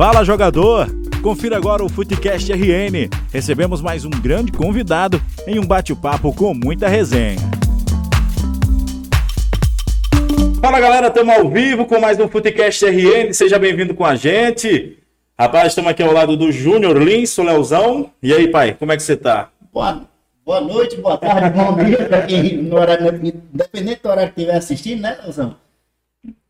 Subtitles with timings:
[0.00, 0.86] Fala jogador!
[1.22, 3.10] Confira agora o Futecast RN.
[3.30, 7.36] Recebemos mais um grande convidado em um bate-papo com muita resenha.
[10.58, 13.34] Fala galera, estamos ao vivo com mais um Futecast RN.
[13.34, 14.96] Seja bem-vindo com a gente.
[15.38, 18.10] Rapaz, estamos aqui ao lado do Júnior Lins, o Leozão.
[18.22, 19.50] E aí, pai, como é que você tá?
[19.70, 20.08] Boa,
[20.46, 23.20] boa noite, boa tarde, bom dia para quem, no horário,
[23.52, 25.56] independente do horário que estiver assistindo, né, Leozão?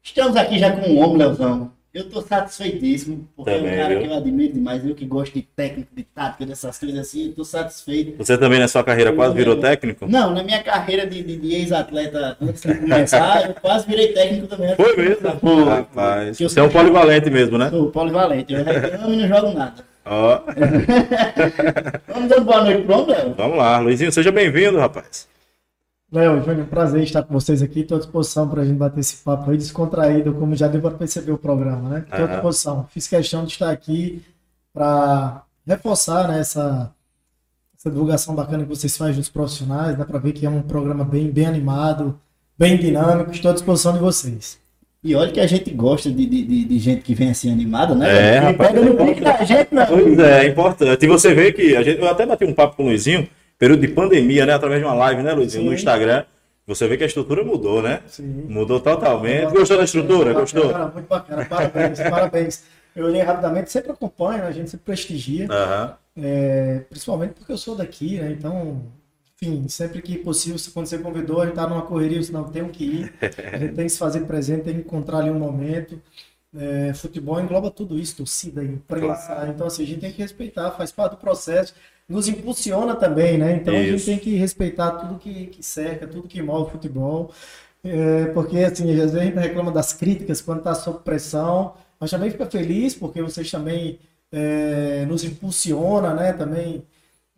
[0.00, 1.79] Estamos aqui já com um homem, Leozão.
[1.92, 4.00] Eu tô satisfeitíssimo, porque Também, é um cara viu?
[4.00, 7.32] que eu admiro demais, eu que gosto de técnica, de tática, dessas coisas assim, eu
[7.32, 8.16] tô satisfeito.
[8.16, 10.06] Você também na sua carreira quase virou técnico?
[10.08, 14.46] Não, na minha carreira de, de- de ex-atleta, antes de começar, eu quase virei técnico
[14.46, 14.76] também.
[14.76, 15.30] Foi mesmo?
[15.40, 15.64] Foi.
[15.64, 17.70] Rapaz, Que eu você é um polivalente mesmo, né?
[17.70, 19.84] Sou polivalente, eu reclamo e não jogo nada.
[20.06, 20.40] Ó,
[22.06, 23.34] Vamos dando boa noite pro Léo?
[23.36, 25.28] vamos lá, Luizinho, seja bem-vindo, rapaz.
[26.12, 27.80] Léo, Júnior, prazer estar com vocês aqui.
[27.80, 30.90] Estou à disposição para a gente bater esse papo aí descontraído, como já deu para
[30.90, 32.04] perceber o programa, né?
[32.10, 32.86] Estou à disposição.
[32.90, 34.20] Fiz questão de estar aqui
[34.72, 36.90] para reforçar né, essa,
[37.78, 39.96] essa divulgação bacana que vocês fazem dos profissionais.
[39.96, 42.18] Dá para ver que é um programa bem, bem animado,
[42.58, 43.30] bem dinâmico.
[43.30, 44.58] Estou à disposição de vocês.
[45.04, 48.34] E olha que a gente gosta de, de, de- gente que vem assim animada, né?
[48.34, 48.72] É, rapaz.
[48.72, 49.86] Pega no pique da gente, não.
[49.86, 51.04] Pois é, é importante.
[51.04, 53.26] E você vê que a gente, eu até bati um papo com o Luizinho,
[53.60, 54.54] período de pandemia, né?
[54.54, 55.66] Através de uma live, né, Luizinho?
[55.66, 55.74] No.
[55.74, 56.24] Instagram.
[56.66, 58.00] Você vê que a estrutura mudou, né?
[58.06, 58.46] Sim.
[58.48, 59.52] Mudou totalmente.
[59.52, 60.32] Gostou da estrutura?
[60.32, 60.68] Muito Gostou?
[60.68, 61.44] bacana, muito bacana.
[61.44, 62.64] Parabéns, parabéns.
[62.96, 65.46] Eu olhei rapidamente, sempre acompanho, a gente sempre prestigia.
[65.50, 65.96] Aham.
[66.16, 68.30] É, principalmente porque eu sou daqui, né?
[68.32, 68.82] Então,
[69.40, 72.66] enfim, sempre que possível, se quando você convidou, a gente tá numa correria, senão tem
[72.68, 73.14] que ir.
[73.52, 76.00] A gente tem que se fazer presente, tem que encontrar ali um momento.
[76.52, 79.46] É, futebol engloba tudo isso, torcida, imprensa.
[79.48, 81.74] Então, assim, a gente tem que respeitar, faz parte do processo.
[82.08, 83.54] Nos impulsiona também, né?
[83.54, 84.06] Então, a gente Isso.
[84.06, 87.32] tem que respeitar tudo que, que cerca, tudo que move o futebol.
[87.84, 92.10] É, porque, assim, às vezes a gente reclama das críticas quando está sob pressão, mas
[92.10, 94.00] também fica feliz porque vocês também
[94.32, 96.32] é, nos impulsiona, né?
[96.32, 96.82] Também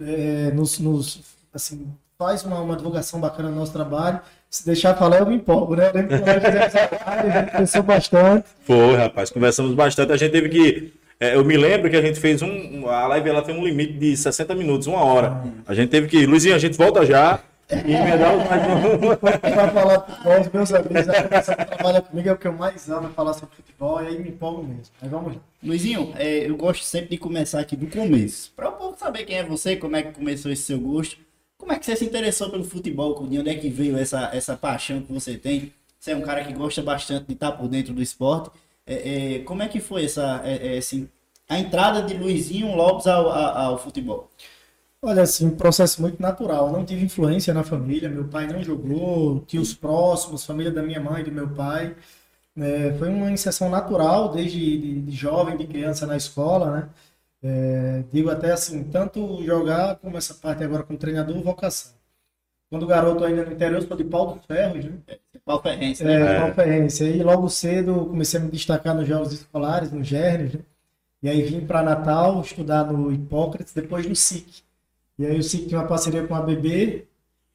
[0.00, 1.20] é, nos, nos,
[1.52, 1.86] assim,
[2.18, 4.20] faz uma, uma divulgação bacana do nosso trabalho.
[4.52, 5.88] Se deixar falar, eu me empolgo, né?
[5.88, 8.44] Eu lembro que nós fizemos essa live, a gente pensou bastante.
[8.66, 9.30] Foi, rapaz.
[9.30, 10.12] Conversamos bastante.
[10.12, 10.92] A gente teve que.
[11.18, 12.86] é, eu me lembro que a gente fez um.
[12.86, 15.42] A live ela tem um limite de 60 minutos, uma hora.
[15.66, 16.26] A gente teve que.
[16.26, 17.40] Luizinho, a gente volta já.
[17.70, 19.16] E os mais um.
[19.16, 22.52] Para falar com os meus amigos, a pessoa que trabalha comigo é o que eu
[22.52, 24.92] mais amo, é falar sobre futebol, e aí me empolgo mesmo.
[25.00, 25.40] Mas vamos lá.
[25.62, 28.52] Luizinho, é, eu gosto sempre de começar aqui do começo.
[28.54, 31.16] Para o povo saber quem é você, como é que começou esse seu gosto.
[31.62, 33.24] Como é que você se interessou pelo futebol?
[33.24, 35.72] De onde é que veio essa, essa paixão que você tem?
[35.96, 38.50] Você é um cara que gosta bastante de estar por dentro do esporte.
[38.84, 41.08] É, é, como é que foi essa, é, é, assim,
[41.48, 44.28] a entrada de Luizinho Lopes ao, ao, futebol?
[45.00, 46.66] Olha, assim, um processo muito natural.
[46.66, 51.00] Eu não tive influência na família, meu pai não jogou, tios próximos, família da minha
[51.00, 51.94] mãe e do meu pai.
[52.56, 56.88] É, foi uma inserção natural desde de, de jovem, de criança na escola, né?
[57.42, 61.92] É, digo até assim, tanto jogar como essa parte agora como treinador, vocação.
[62.70, 64.92] Quando garoto ainda no interior, eu sou de Pau dos Ferros, né?
[65.44, 66.36] Qual ferrense, né?
[66.36, 67.04] É, conferência.
[67.04, 70.60] E logo cedo comecei a me destacar nos jogos escolares, no Gernes, né?
[71.22, 74.62] E aí vim para Natal estudar no Hipócrates, depois no SIC.
[75.18, 77.06] E aí o SIC tinha uma parceria com a BB,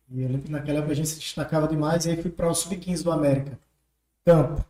[0.09, 2.49] e eu lembro que naquela época a gente se destacava demais, e aí fui para
[2.49, 3.57] o Sub-15 do América.
[4.25, 4.63] Campo.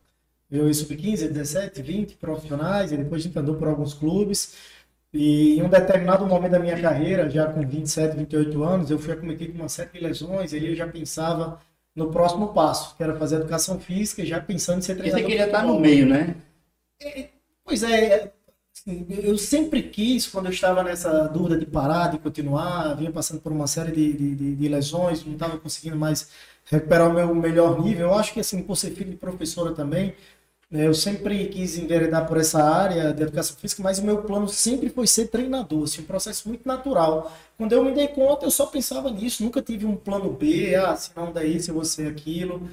[0.49, 4.55] Eu e Sub-15, 17, 20 profissionais, e depois a gente andou por alguns clubes.
[5.13, 9.13] E em um determinado momento da minha carreira, já com 27, 28 anos, eu fui
[9.13, 11.59] acometido com uma série de lesões, e aí eu já pensava
[11.95, 15.21] no próximo passo, que era fazer educação física, já pensando em ser treinador.
[15.23, 16.35] você queria estar no meio, né?
[17.63, 18.31] Pois é,
[18.75, 23.41] assim, eu sempre quis, quando eu estava nessa dúvida de parar, de continuar, vinha passando
[23.41, 26.29] por uma série de, de, de- lesões, não estava conseguindo mais
[26.65, 28.07] recuperar o meu melhor nível.
[28.07, 30.13] Eu acho que, assim, por ser filho de professora também,
[30.71, 34.89] eu sempre quis enveredar por essa área de educação física, mas o meu plano sempre
[34.89, 37.31] foi ser treinador, assim, um processo muito natural.
[37.57, 40.95] Quando eu me dei conta, eu só pensava nisso, nunca tive um plano B, ah,
[40.95, 42.69] se não der isso, eu vou ser aquilo.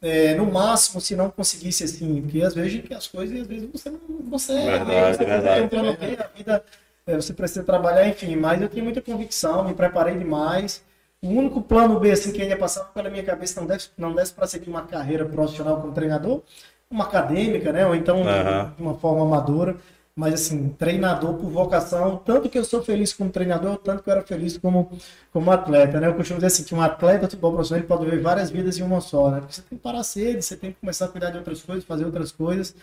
[0.00, 3.68] É, no máximo, se não conseguisse assim, porque às vezes que as coisas, às vezes
[3.72, 3.98] você não.
[3.98, 5.12] Verdade, né?
[5.12, 5.54] Você verdade.
[5.54, 6.64] tem um plano B, a vida,
[7.06, 10.84] é, você precisa trabalhar, enfim, mas eu tinha muita convicção, me preparei demais.
[11.20, 14.32] O único plano B assim, que ainda passava pela minha cabeça não desse, não desse
[14.32, 16.42] para seguir uma carreira profissional como treinador,
[16.90, 17.86] uma acadêmica, né?
[17.86, 18.72] Ou então Aham.
[18.76, 19.76] de uma forma amadora.
[20.16, 24.14] Mas assim, treinador por vocação, tanto que eu sou feliz como treinador, tanto que eu
[24.14, 24.90] era feliz como,
[25.32, 26.08] como atleta, né?
[26.08, 28.82] Eu costumo dizer assim, que um atleta de futebol profissional pode viver várias vidas em
[28.82, 29.38] uma só, né?
[29.38, 31.84] Porque você tem que parar cedo, você tem que começar a cuidar de outras coisas,
[31.84, 32.74] fazer outras coisas.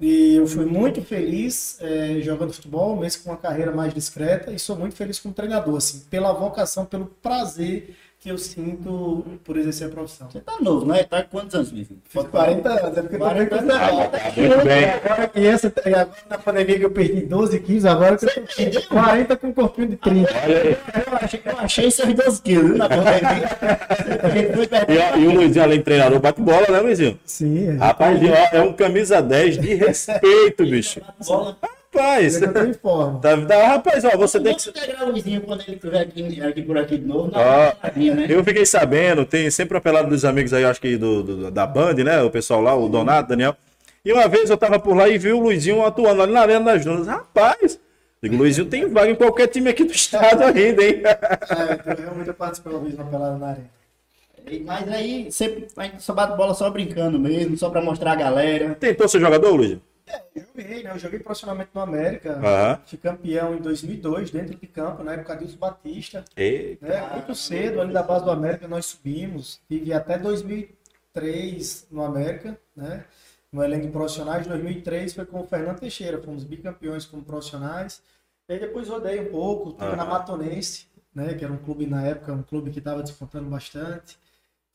[0.00, 4.58] E eu fui muito feliz eh, jogando futebol, mesmo com uma carreira mais discreta, e
[4.58, 9.86] sou muito feliz como treinador, assim, pela vocação, pelo prazer que eu sinto por exercer
[9.88, 10.30] a profissão.
[10.30, 11.04] Você tá novo, né?
[11.04, 11.98] Tá com quantos anos, Vitor?
[12.08, 13.74] Fiz 40 anos, é porque 40 40 anos.
[13.74, 14.10] anos.
[14.10, 14.84] Tá muito bem.
[14.84, 18.72] Agora que essa, e agora na pandemia que eu perdi 12 quilos, agora que eu
[18.72, 20.30] tô com 40 com um corpinho de 30.
[20.42, 20.76] Olha aí.
[21.06, 23.48] Eu achei, eu achei seus 12 quilos viu, na pandemia.
[24.88, 27.20] E, e o Luizinho, além de treinador, bate bola, né, Luizinho?
[27.26, 27.72] Sim, é.
[27.72, 31.02] Rapaz, ó, é um camisa 10 de respeito, bicho.
[31.26, 31.58] Bola.
[31.94, 33.20] Rapaz, eu forma.
[33.20, 34.64] tá, tá, rapaz, ó, você tem que.
[34.64, 37.30] Vamos integrar o Luizinho quando ele estiver aqui, aqui por aqui de novo.
[37.30, 38.26] Na né?
[38.28, 41.94] eu fiquei sabendo, tem sempre apelado dos amigos aí, acho que do, do- da Band,
[41.94, 42.20] né?
[42.22, 43.56] O pessoal lá, o Donato, Daniel.
[44.04, 46.72] E uma vez eu tava por lá e vi o Luizinho atuando ali na Arena
[46.72, 47.06] das Dunas.
[47.06, 47.78] Rapaz,
[48.22, 51.00] digo, o Luizinho tem vaga em qualquer time aqui do estado ainda, hein?
[51.04, 53.70] É, então, realmente eu participei uma vez na pelada na arena.
[54.66, 58.16] Mas aí sempre a gente só bate bola só brincando mesmo, só pra mostrar a
[58.16, 58.74] galera.
[58.74, 59.80] Tentou ser jogador, Luizinho?
[60.34, 60.90] Eu joguei, né?
[60.90, 62.32] Eu joguei profissionalmente no América.
[62.32, 62.80] Aham.
[62.86, 66.24] Fui campeão em 2002, dentro de campo, na época Dilson Batista.
[66.36, 66.78] E...
[66.80, 67.10] né?
[67.14, 69.60] Muito cedo, ali da base do América, nós subimos.
[69.68, 73.04] Tive até 2003 no América, né?
[73.52, 74.46] No elenco de profissionais.
[74.46, 78.02] 2003 foi com o Fernando Teixeira, fomos bicampeões como profissionais.
[78.48, 79.96] E aí depois rodei um pouco, tive Aham.
[79.96, 81.34] na Matonense, né?
[81.34, 84.18] Que era um clube na época, um clube que estava disputando bastante.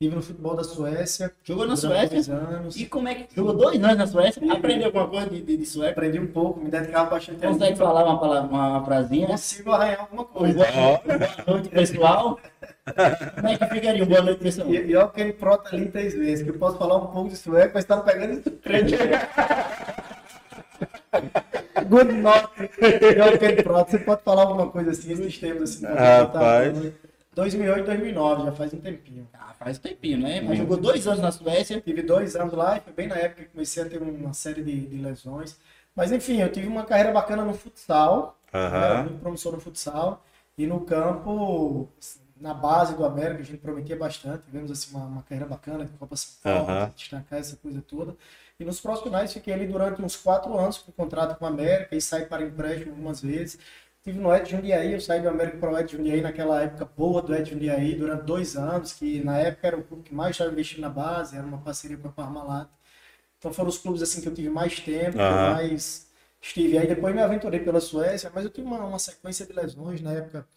[0.01, 1.29] Tive no futebol da Suécia.
[1.43, 2.07] Jogou na Suécia?
[2.09, 2.77] dois anos.
[2.77, 3.35] E como é que.
[3.35, 4.41] Jogou dois anos na Suécia?
[4.53, 5.91] Aprendeu alguma coisa de, de, de sueco?
[5.91, 9.27] Aprendi um pouco, me dedicava bastante a Consegue falar uma, palavra, uma, uma frasinha?
[9.27, 10.57] Consigo arranhar alguma Um coisa.
[10.57, 11.01] boa,
[11.47, 12.39] noite, pessoal.
[13.35, 14.69] Como é que ficaria um boa noite, pessoal?
[14.73, 17.35] E, olha que ele prota ali três vezes, que eu posso falar um pouco de
[17.35, 18.89] sueco, mas tá pegando três
[21.89, 22.47] Good night.
[23.17, 25.85] E olha que ele prota, você pode falar alguma coisa assim, nos tempos assim.
[25.85, 26.73] eu Rapaz.
[26.73, 26.93] tava-
[27.39, 29.27] 2008, 2009, já faz um tempinho.
[29.33, 30.41] Ah, faz um tempinho, né?
[30.41, 31.80] Mas jogou dois anos na Suécia.
[31.80, 34.62] Tive dois anos lá e foi bem na época que comecei a ter uma série
[34.62, 35.57] de, de lesões.
[35.95, 38.80] Mas enfim, eu tive uma carreira bacana no futsal, Aham.
[38.80, 40.24] né, muito promissor no futsal.
[40.57, 41.88] E no campo,
[42.39, 44.44] na base do América, a gente prometia bastante.
[44.44, 46.92] Tivemos assim, uma, uma carreira bacana de Copa São Paulo, Aham.
[46.95, 48.15] destacar essa coisa toda.
[48.59, 52.01] E nos profissionais fiquei ali durante uns quatro anos com contrato com o América e
[52.01, 53.57] saí para empréstimo algumas vezes.
[54.03, 57.21] Tive no Ed Jundiaí, eu saí do América para o Ed Jundiaí naquela época boa
[57.21, 60.51] do Ed Jundiaí durante dois anos, que na época era o clube que mais estava
[60.51, 62.69] investindo na base, era uma parceria com a Parmalat.
[63.37, 65.53] Então foram os clubes assim que eu tive mais tempo, Aham.
[65.53, 66.07] mais
[66.41, 66.77] estive.
[66.77, 70.13] Aí depois me aventurei pela Suécia, mas eu tive uma, uma sequência de lesões na
[70.13, 70.47] época,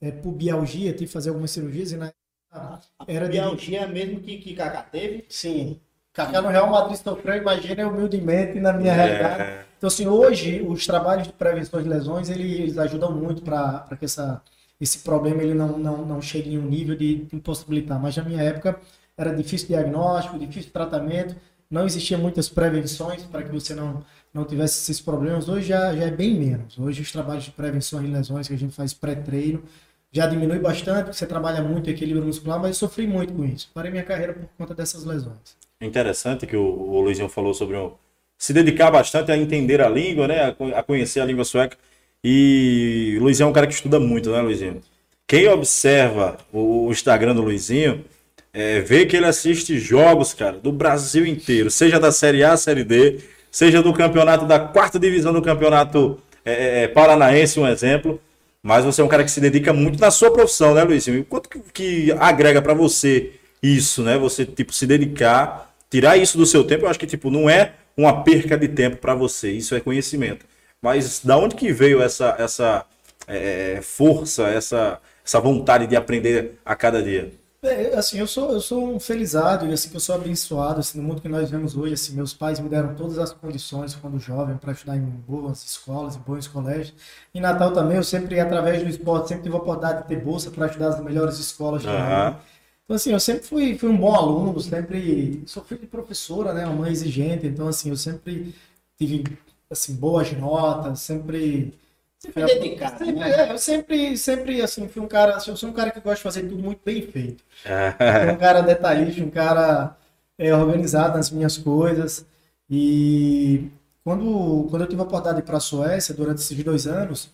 [0.00, 3.32] é, pubialgia, tive que fazer algumas cirurgias e na época era de...
[3.32, 5.24] Bialgia mesmo que, que Kaká teve.
[5.28, 5.80] Sim.
[6.12, 9.66] Kaká no Real Madrid sofreu, imagina humildemente na minha realidade.
[9.84, 14.06] Então, assim, hoje, os trabalhos de prevenção de lesões, ele- eles ajudam muito para que
[14.06, 14.40] essa,
[14.80, 18.00] esse problema ele não, não, não chegue em um nível de impossibilitar.
[18.00, 18.80] Mas na minha época,
[19.14, 21.36] era difícil diagnóstico, difícil tratamento,
[21.70, 24.02] não existiam muitas prevenções para que você não,
[24.32, 25.50] não tivesse esses problemas.
[25.50, 26.78] Hoje já, já é bem menos.
[26.78, 29.62] Hoje, os trabalhos de prevenção de lesões que a gente faz pré-treino
[30.10, 33.70] já diminui bastante, porque você trabalha muito equilíbrio muscular, mas eu sofri muito com isso.
[33.74, 35.58] Parei minha carreira por conta dessas lesões.
[35.78, 37.98] É interessante que o, o Luizinho falou sobre o,
[38.38, 40.44] se dedicar bastante a entender a língua, né?
[40.46, 41.76] A, co- a conhecer a língua sueca.
[42.22, 44.80] E o Luizinho é um cara que estuda muito, né, Luizinho?
[45.26, 48.04] Quem observa o, Instagram do Luizinho
[48.52, 52.84] é, vê que ele assiste jogos, cara, do Brasil inteiro, seja da Série A, Série
[52.84, 53.20] D,
[53.50, 58.20] seja do campeonato da quarta divisão do campeonato é, é, paranaense, um exemplo.
[58.62, 61.18] Mas você é um cara que se dedica muito na sua profissão, né, Luizinho?
[61.18, 63.32] E quanto que, que agrega pra você
[63.62, 64.16] isso, né?
[64.16, 67.72] Você, tipo, se dedicar, tirar isso do seu tempo, eu acho que, tipo, não é
[67.96, 70.46] uma perca de tempo pra você, isso é conhecimento.
[70.80, 72.84] Mas da onde que veio essa, essa
[73.26, 77.32] é, força, essa, essa vontade de aprender a cada dia?
[77.62, 81.00] É, assim, eu sou, eu sou um felizado e assim que eu sou abençoado assim,
[81.00, 81.94] no mundo que nós vemos hoje.
[81.94, 86.16] Assim, meus pais me deram todas as condições quando jovem para estudar em boas escolas,
[86.16, 86.92] em bons colégios.
[87.34, 90.50] Em Natal também, eu sempre, através do esporte, sempre tive a oportunidade de ter bolsa
[90.50, 91.82] para estudar nas melhores escolas.
[91.82, 92.40] Natal.
[92.84, 96.66] Então, assim, eu sempre fui, fui um bom aluno, sempre sou filho de professora, né,
[96.66, 97.46] uma mãe exigente.
[97.46, 98.54] Então, assim, eu sempre
[98.98, 99.24] tive
[99.70, 101.72] assim boas notas, sempre
[102.18, 103.30] Sempre dedicado, Sempre, né?
[103.48, 106.22] é, eu sempre, sempre, assim, fui um cara, eu sou um cara que gosta de
[106.22, 107.44] fazer tudo muito bem feito.
[108.32, 109.96] Um cara detalhista, um cara
[110.38, 112.26] é, organizado nas minhas coisas.
[112.70, 113.68] E
[114.02, 117.30] quando, quando eu tive a oportunidade de ir para a Suécia, durante esses dois anos,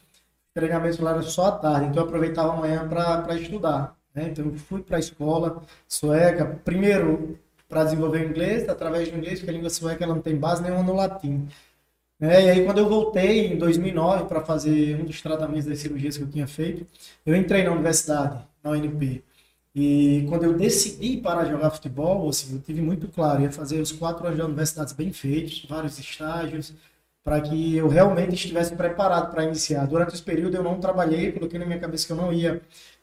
[0.54, 3.96] treinamento lá era só à tarde, então eu aproveitava a manhã para estudar.
[4.14, 4.28] Né?
[4.30, 7.38] Então eu fui para a escola sueca, primeiro
[7.68, 10.82] para desenvolver inglês, através do inglês, porque a língua sueca ela não tem base nenhuma
[10.82, 11.48] no latim.
[12.18, 12.44] né?
[12.44, 16.24] e aí, quando eu voltei em 2009 para fazer um dos tratamentos das cirurgias que
[16.24, 16.86] eu tinha feito,
[17.24, 19.22] eu entrei na universidade, na UNP.
[19.74, 23.80] E quando eu decidi parar de jogar futebol, assim, eu tive muito claro, ia fazer
[23.80, 26.74] os quatro anos da universidade bem feitos, vários estágios,
[27.22, 29.86] para que eu realmente estivesse preparado para iniciar.
[29.86, 32.60] Durante esse período eu não trabalhei, coloquei na minha cabeça que eu não ia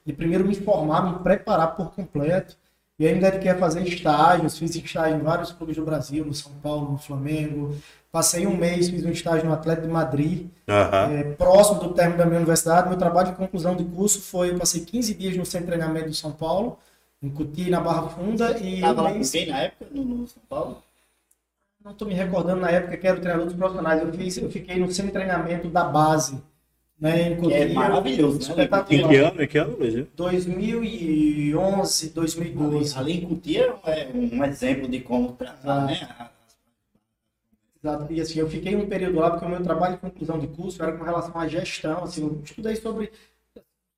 [0.08, 2.56] de primeiro me formar, me preparar por completo.
[2.98, 6.34] E aí me dediquei a fazer estágios, fiz estágio em vários clubes do Brasil, no
[6.34, 7.76] São Paulo, no Flamengo.
[8.10, 11.12] Passei um mês, fiz um estágio no Atlético de Madrid, Aham.
[11.12, 12.88] é, próximo do término da minha universidade.
[12.88, 16.10] Meu trabalho de conclusão de curso foi, eu passei 15 dias no centro de treinamento
[16.10, 16.80] de São Paulo,
[17.22, 19.86] em Cuti, na Barra Funda, e Tava um lá com mês, quem na época?
[19.92, 20.82] No, no São Paulo?
[21.84, 24.52] não estou me recordando na época que era o treinador dos profissionais, eu, fiz, eu
[24.52, 26.42] fiquei no centro de treinamento da base,
[27.00, 27.54] né, Que Cuti.
[27.54, 28.46] é maravilhoso, né?
[28.46, 29.10] Em Espetacular.
[29.10, 29.42] que ano?
[29.44, 30.08] Em que ano, Luizinho?
[30.16, 32.98] 2011, 2012.
[32.98, 35.86] Ali em Cutia é um exemplo de como tratar, Ah.
[35.86, 36.08] né?
[37.84, 38.12] Exato.
[38.12, 40.82] E assim, eu fiquei um período lá porque o meu trabalho de conclusão de curso
[40.82, 43.12] era com relação à gestão, assim, eu estudei sobre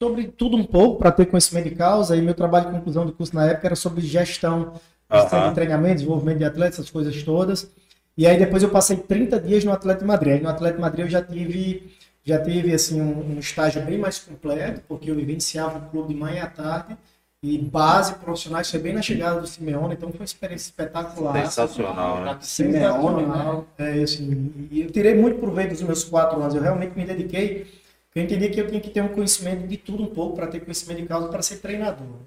[0.02, 3.12] sobre tudo um pouco para ter conhecimento de causa e meu trabalho de conclusão de
[3.12, 4.80] curso na época era sobre gestão,
[5.12, 5.50] gestão Aham.
[5.50, 7.70] de treinamento, desenvolvimento de atletas, essas coisas todas.
[8.18, 10.34] E aí depois eu passei 30 dias no Atlético de Madrid.
[10.36, 11.92] Aí no Atlético de Madrid eu já tive
[12.30, 16.20] já tive assim um, um estágio bem mais completo, porque eu vivenciava o clube de
[16.20, 16.98] manhã e à tarde
[17.42, 21.46] e base profissionais foi bem na chegada do Simeone, então foi uma experiência espetacular.
[21.46, 22.38] Sensacional, né?
[22.42, 23.64] Simeone, né?
[23.78, 26.54] É, assim, e eu tirei muito proveito dos meus quatro anos.
[26.54, 27.66] Eu realmente me dediquei,
[28.06, 30.48] porque eu entendi que eu tinha que ter um conhecimento de tudo um pouco para
[30.48, 32.18] ter conhecimento de causa para ser treinador.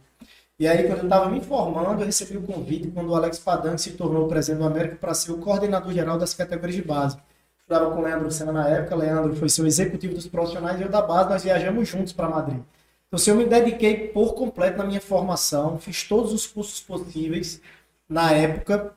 [0.59, 3.77] E aí, quando eu estava me formando, eu recebi o convite quando o Alex Padan
[3.77, 7.19] se tornou presidente do América para ser o coordenador geral das categorias de base.
[7.63, 10.89] Estava com o Leandro Senna na época, Leandro foi seu executivo dos profissionais e eu
[10.89, 12.61] da base, nós viajamos juntos para Madrid.
[13.07, 17.61] Então, assim, eu me dediquei por completo na minha formação, fiz todos os cursos possíveis
[18.09, 18.95] na época.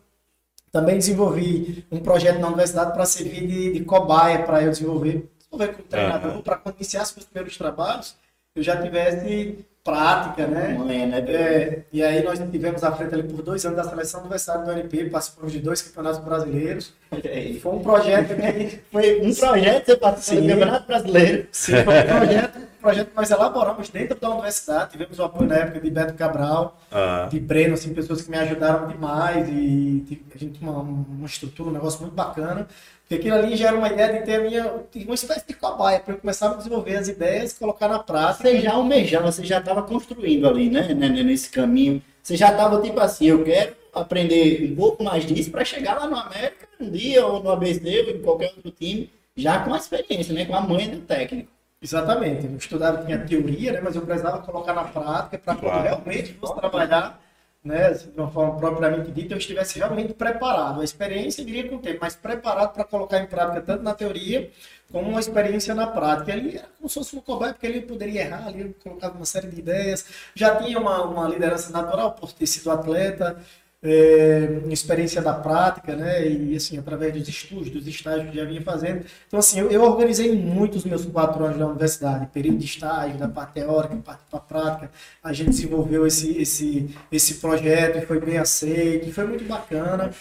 [0.72, 5.74] Também desenvolvi um projeto na universidade para servir de, de cobaia para eu desenvolver, desenvolver
[5.74, 6.42] como treinador, Aham.
[6.42, 8.16] para quando iniciasse meus primeiros trabalhos,
[8.56, 10.70] eu já tivesse prática, né?
[10.84, 11.20] Né?
[11.28, 14.72] É, e aí nós tivemos à frente ali por dois anos da seleção universitária do
[14.72, 16.92] NP, participamos de dois campeonatos brasileiros.
[17.24, 20.48] E foi um projeto que Foi um projeto, você participou do.
[20.50, 21.48] Campeonato Brasileiro.
[21.52, 24.92] Sim, foi um projeto, um projeto que nós elaboramos dentro da universidade.
[24.92, 28.38] Tivemos o apoio na época de Beto Cabral, Ah, de Breno, assim, pessoas que me
[28.38, 29.48] ajudaram demais.
[29.48, 32.68] E tive- a gente tinha uma, uma estrutura, um negócio muito bacana.
[33.08, 34.74] Porque aquilo ali já era uma ideia de ter a minha,
[35.06, 38.50] uma espécie de cobaia, para eu começar a desenvolver as ideias, colocar na prática.
[38.50, 40.82] Você já almejava, você já estava construindo ali, né?
[40.94, 42.02] né, né, Nesse caminho.
[42.24, 46.08] Você já estava tipo assim, eu quero aprender um pouco mais disso para chegar lá
[46.08, 49.78] no América um dia, ou no ABC, ou em qualquer outro time, já com a
[49.78, 50.46] experiência, né?
[50.46, 51.50] Com a mãe do técnico.
[51.82, 52.48] Exatamente.
[52.48, 55.84] Eu estudava, tinha teoria, né, mas eu precisava colocar na prática para quando Claro.
[55.84, 57.22] realmente fosse trabalhar
[57.66, 60.82] né, de uma forma propriamente dita, eu estivesse realmente preparado.
[60.82, 64.52] A experiência viria com o tempo, mas preparado para colocar em prática tanto na teoria
[64.92, 66.32] como uma experiência na prática.
[66.32, 69.48] Ele era como se fosse um cobaia, porque ele poderia errar, eu colocava uma série
[69.48, 70.06] de ideias.
[70.36, 73.36] Já tinha uma, uma liderança natural por ter sido atleta,
[73.86, 76.28] é, experiência da prática, né?
[76.28, 79.06] E assim, através dos estudos, dos estágios que já vinha fazendo.
[79.28, 83.18] Então, assim, eu, eu organizei muito os meus quatro anos na universidade, período de estágio,
[83.18, 84.92] da parte teórica, parte para prática.
[85.24, 90.12] A gente desenvolveu esse, esse, esse projeto e foi bem aceito, foi muito bacana.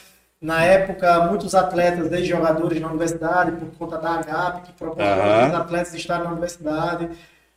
[0.41, 5.49] Na época, muitos atletas, desde jogadores na universidade, por conta da AGAP, que proporcionou Aham.
[5.49, 7.09] os atletas estarem na universidade.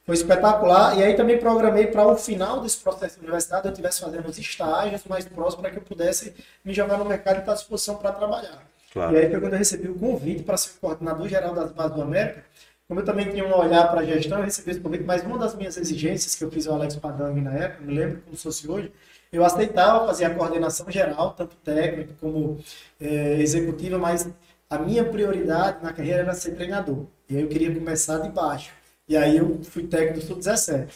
[0.08, 0.98] Foi espetacular.
[0.98, 4.38] E aí também programei para o final desse processo de universidade eu estivesse fazendo os
[4.40, 6.34] estágios mais próximos para que eu pudesse
[6.64, 8.66] me jogar no mercado e estar à disposição para trabalhar.
[8.94, 9.14] claro.
[9.14, 12.02] E aí foi quando eu recebi o convite para ser coordenador geral das bases do
[12.02, 12.42] América.
[12.88, 15.38] Como eu também tinha um olhar para a gestão, eu recebi esse convite, mas uma
[15.38, 18.44] das minhas exigências que eu fiz ao Alex Padang na época, me lembro como se
[18.44, 18.94] fosse hoje,
[19.30, 22.58] eu aceitava fazer a coordenação geral, tanto técnica como
[23.02, 24.30] eh, executiva, mas
[24.70, 27.08] a minha prioridade na carreira era ser treinador.
[27.30, 28.72] E aí eu queria começar de baixo.
[29.08, 30.88] E aí eu fui técnico do Sub-17.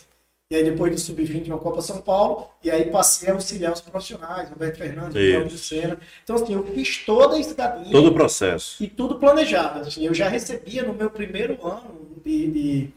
[0.51, 3.79] E aí depois do Sub-20 uma Copa São Paulo, e aí passei a auxiliar os
[3.79, 5.31] profissionais, Roberto Fernandes, Isso.
[5.37, 5.99] Cláudio Senna.
[6.23, 8.83] Então assim, eu fiz toda a escadinha Todo o processo.
[8.83, 9.79] e tudo planejado.
[9.79, 12.89] Assim, eu já recebia no meu primeiro ano de, de-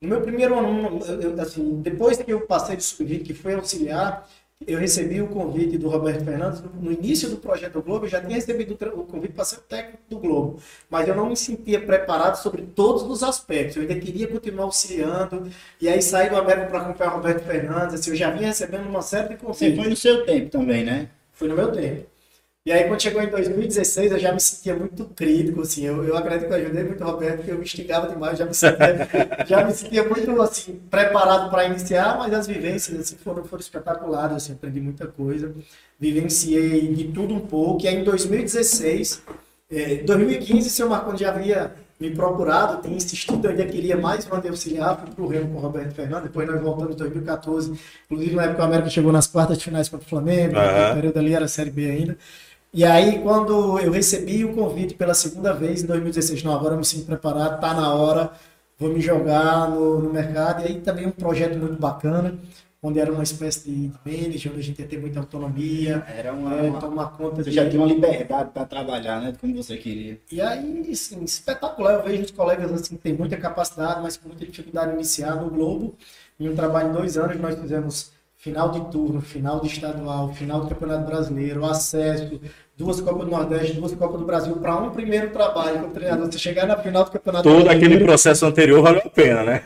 [0.00, 4.26] no meu primeiro ano, eu- assim, depois que eu passei de sub que foi auxiliar,
[4.66, 6.62] eu recebi o convite do Roberto Fernandes.
[6.80, 9.60] No, início do projeto do Globo, eu já tinha recebido o, convite para ser o
[9.60, 10.60] técnico do Globo,
[10.90, 13.76] mas eu não me sentia preparado sobre todos os aspectos.
[13.76, 15.48] Eu ainda queria continuar auxiliando,
[15.80, 17.94] e aí saí do América para acompanhar o Roberto Fernandes.
[17.94, 19.76] Assim, eu já vinha recebendo uma série de Você convites.
[19.76, 21.08] foi no seu tempo também, né?
[21.32, 22.06] Foi no meu tempo.
[22.68, 25.86] E aí, quando chegou em 2016, eu já me sentia muito crítico, assim.
[25.86, 28.44] Eu, eu acredito que eu ajudei muito o Roberto, porque eu me instigava demais, já
[28.44, 29.08] me sentia,
[29.48, 34.36] já me sentia muito, assim, preparado para iniciar, mas as vivências, assim, foram, foram espetaculares,
[34.36, 35.50] assim, aprendi muita coisa.
[35.98, 37.86] Vivenciei de tudo um pouco.
[37.86, 39.22] E aí, em 2016,
[39.70, 44.26] eh, 2015, o senhor Marconi já havia me procurado, tinha insistido, eu ainda queria mais
[44.26, 47.80] uma de auxiliar, fui pro Remo com o Roberto Fernandes, depois nós voltamos em 2014,
[48.04, 51.18] inclusive na época o América chegou nas quartas de finais contra o Flamengo, no período
[51.18, 52.16] ali era Série B ainda.
[52.72, 56.78] E aí, quando eu recebi o convite pela segunda vez em 2016, não, agora eu
[56.78, 58.30] me sinto preparado, tá na hora,
[58.78, 60.62] vou me jogar no, no mercado.
[60.62, 62.38] E aí também um projeto muito bacana,
[62.82, 66.54] onde era uma espécie de manager, onde a gente ia ter muita autonomia, Era uma,
[66.56, 69.34] é, uma- tomar conta Você de- já tinha uma liberdade para trabalhar, né?
[69.40, 70.20] Como você queria.
[70.30, 71.94] E aí, assim, espetacular.
[71.94, 75.34] Eu vejo os colegas assim, que têm muita capacidade, mas com muita dificuldade de iniciar
[75.36, 75.94] no Globo.
[76.38, 80.60] Em um trabalho de dois anos, nós fizemos final de turno, final de estadual, final
[80.60, 82.40] do Campeonato Brasileiro, acesso,
[82.76, 86.26] duas Copas do Nordeste, duas Copas do Brasil, para um primeiro trabalho como treinador.
[86.26, 89.62] Você chegar na final do Campeonato Todo aquele Brasileiro, processo anterior valeu a pena, né?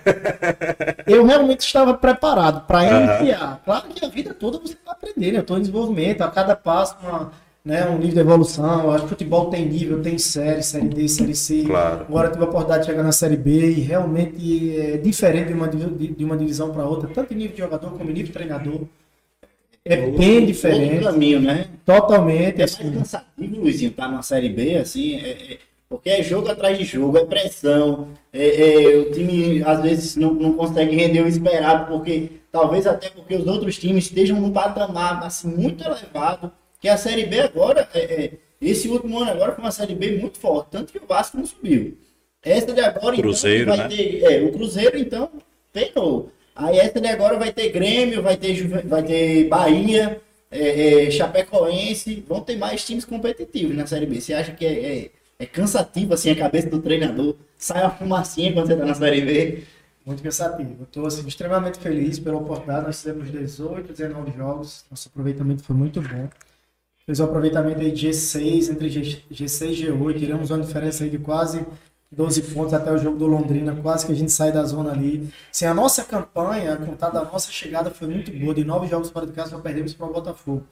[1.07, 3.61] eu realmente estava preparado para iniciar.
[3.63, 5.39] Claro que a vida toda você vai aprender, né?
[5.39, 7.31] Eu estou em desenvolvimento, a cada passo uma,
[7.65, 8.85] né, um nível de evolução.
[8.85, 11.65] Eu acho que futebol tem nível, tem série, série D, série C.
[11.65, 12.05] Claro.
[12.09, 15.55] Agora eu tive a oportunidade de chegar na série B e realmente é diferente de
[15.55, 18.33] uma, de uma divisão para outra, tanto em nível de jogador como em nível de
[18.33, 18.81] treinador.
[19.85, 21.67] É bem Outro diferente, caminho, né?
[21.85, 22.55] totalmente.
[22.55, 26.49] É mais Assim, cansativo, Luizinho, tá na Série B, assim, é- é- porque é jogo
[26.49, 31.21] atrás de jogo, é pressão, é- é, o time às vezes não, não consegue render
[31.21, 36.51] o esperado, porque talvez até porque os outros times estejam num patamar assim, muito elevado,
[36.83, 40.19] que a Série B agora, é- é, esse último ano agora foi uma Série B
[40.19, 41.97] muito forte, tanto que o Vasco não subiu.
[42.43, 43.97] Essa de agora, Cruzeiro, então, vai né?
[43.97, 45.31] ter, é, o Cruzeiro, então,
[45.73, 46.31] pegou.
[46.57, 50.21] Aí essa de agora vai ter Grêmio, vai ter, vai ter Bahia,
[50.51, 54.21] é, é, Chapecoense, vão ter mais times competitivos na Série B.
[54.21, 57.37] Você acha que é, é, é cansativo assim a cabeça do treinador?
[57.57, 59.63] Sai uma fumacinha quando você tá na Série B?
[60.05, 60.77] muito cansativo.
[60.81, 62.87] Eu estou assim, extremamente feliz pela oportunidade.
[62.87, 64.85] Nós fizemos 18, 19 jogos.
[64.91, 66.29] Nosso aproveitamento foi muito bom.
[67.05, 70.19] Fez um aproveitamento aí de G6, entre G, G6 e G8.
[70.19, 71.65] Tiramos uma diferença aí de quase
[72.11, 73.75] 12 pontos até o jogo do Londrina.
[73.75, 75.29] Quase que a gente sai da zona ali.
[75.51, 78.55] Assim, a nossa campanha, a contada da nossa chegada foi muito boa.
[78.55, 80.65] De nove jogos fora de casa, só perdemos para o Botafogo.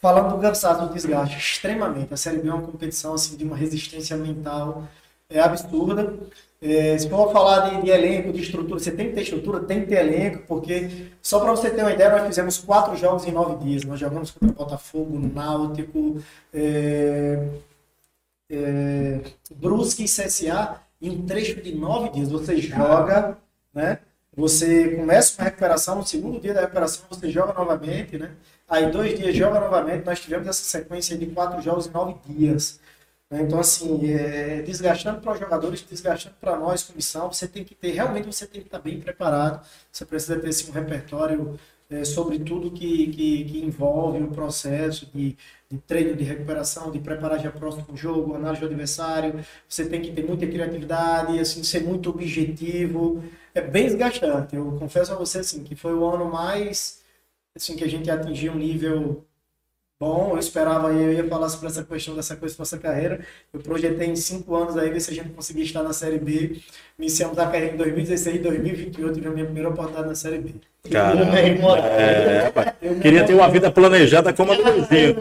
[0.00, 2.12] Falando do cansaço, do desgaste, extremamente.
[2.12, 4.86] A Série B é uma competição assim, de uma resistência mental
[5.28, 6.14] é absurda.
[6.60, 9.80] É, se for falar de, de elenco, de estrutura, você tem que ter estrutura, tem
[9.80, 13.32] que ter elenco, porque só para você ter uma ideia, nós fizemos quatro jogos em
[13.32, 13.84] nove dias.
[13.84, 16.20] Nós jogamos contra Botafogo, Náutico,
[16.52, 17.46] é,
[18.50, 19.20] é,
[19.54, 22.30] Brusque e CSA em um trecho de nove dias.
[22.30, 23.36] Você joga,
[23.74, 23.98] né?
[24.34, 28.32] Você começa uma recuperação, no segundo dia da recuperação você joga novamente, né?
[28.68, 30.04] Aí dois dias joga novamente.
[30.04, 32.80] Nós tivemos essa sequência de quatro jogos em nove dias.
[33.30, 33.42] Né?
[33.42, 37.32] Então, assim, é desgastando para os jogadores, desgastando para nós, comissão.
[37.32, 39.66] Você tem que ter, realmente, você tem que estar bem preparado.
[39.90, 41.58] Você precisa ter assim, um repertório
[41.90, 45.36] é, sobre tudo que, que, que envolve o processo de,
[45.70, 49.44] de treino, de recuperação, de preparar já próximo jogo, análise do adversário.
[49.68, 53.22] Você tem que ter muita criatividade, assim, ser muito objetivo.
[53.54, 54.54] É bem desgastante.
[54.56, 57.04] Eu confesso a você assim, que foi o ano mais
[57.56, 59.25] assim, que a gente atingiu um nível
[59.98, 60.30] bom.
[60.32, 63.20] Eu esperava, eu ia falar sobre essa questão dessa coisa da nossa carreira.
[63.52, 66.60] Eu projetei em cinco anos aí ver se a gente conseguia estar na Série B.
[66.98, 69.06] Iniciamos a carreira em 2016 e 2021.
[69.06, 70.50] Eu tive a minha primeira oportunidade na Série B.
[70.90, 71.22] Caramba.
[71.40, 72.52] Eu me- É.
[72.80, 75.20] Eu Queria ter uma vida planejada como a do amigo.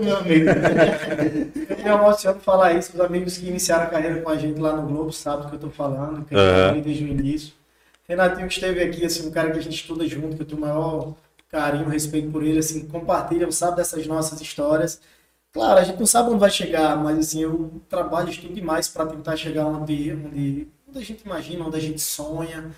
[1.69, 2.91] Eu me emociono falar isso.
[2.93, 5.55] Os amigos que iniciaram a carreira com a gente lá no Globo sabem do que
[5.55, 6.75] eu tô falando, que gente Aham.
[6.75, 7.53] tá desde o início.
[8.07, 10.59] Renatinho que esteve aqui, assim, um cara que a gente estuda junto, que eu tenho
[10.59, 11.15] o maior
[11.55, 14.99] carinho, respeito por ele, assim, compartilha, sabe dessas nossas histórias.
[15.53, 19.05] Claro, a gente não sabe onde vai chegar, mas assim, eu trabalho, estudo demais para
[19.05, 22.71] tentar chegar onde, onde, onde a gente imagina, onde a gente sonha.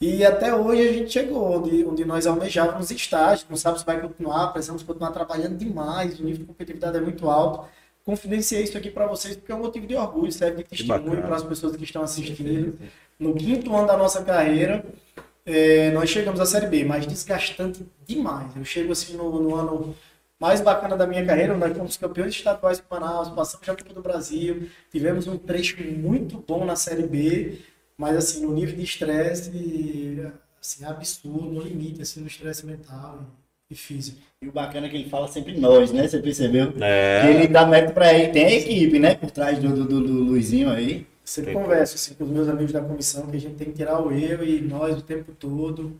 [0.00, 3.30] E até hoje a gente chegou onde, onde nós almejávamos estar.
[3.30, 6.96] A gente não sabe se vai continuar, precisamos continuar trabalhando demais, o nível de competitividade
[6.96, 7.68] é muito alto.
[8.04, 11.34] Confidenciei isso aqui para vocês porque é um motivo de orgulho, serve de testemunho para
[11.34, 12.78] as pessoas que estão assistindo.
[13.18, 14.84] No quinto ano da nossa carreira,
[15.46, 18.54] é, nós chegamos à Série B, mas desgastante demais.
[18.56, 19.94] Eu chego assim no, no ano
[20.38, 24.00] mais bacana da minha carreira, nós fomos campeões estaduais com Manaus, passamos já Copa do
[24.02, 27.58] Brasil, tivemos um trecho muito bom na Série B,
[27.96, 29.50] mas assim, no nível de estresse,
[30.60, 33.20] assim, absurdo, no limite, assim, no estresse mental
[33.70, 34.18] e físico.
[34.42, 36.08] E o bacana é que ele fala sempre nós, né?
[36.08, 36.72] Você percebeu?
[36.80, 37.20] É.
[37.22, 38.32] Que ele dá mérito pra ele.
[38.32, 39.14] Tem a equipe, né?
[39.14, 41.06] Por trás do, do, do- do Luizinho aí.
[41.30, 41.62] Sempre Tem.
[41.62, 44.10] converso assim, com os meus amigos da comissão que a gente tem que tirar o
[44.10, 45.96] eu e nós o tempo todo.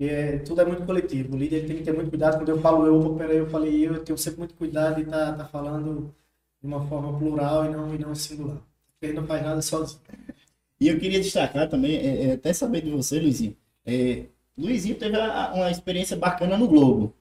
[0.00, 1.34] E é, tudo é muito coletivo.
[1.34, 2.38] O líder tem que ter muito cuidado.
[2.38, 5.32] Quando eu falo eu, peraí, eu falei eu, eu tenho sempre muito cuidado de estar
[5.32, 6.14] tá, tá falando
[6.62, 8.56] de uma forma plural e não, e não singular.
[8.56, 10.00] Porque ele não faz nada sozinho.
[10.80, 13.54] E eu queria destacar também, é, é, até saber de você, Luizinho.
[13.84, 14.24] É,
[14.56, 17.12] Luizinho teve a- uma experiência bacana no Globo.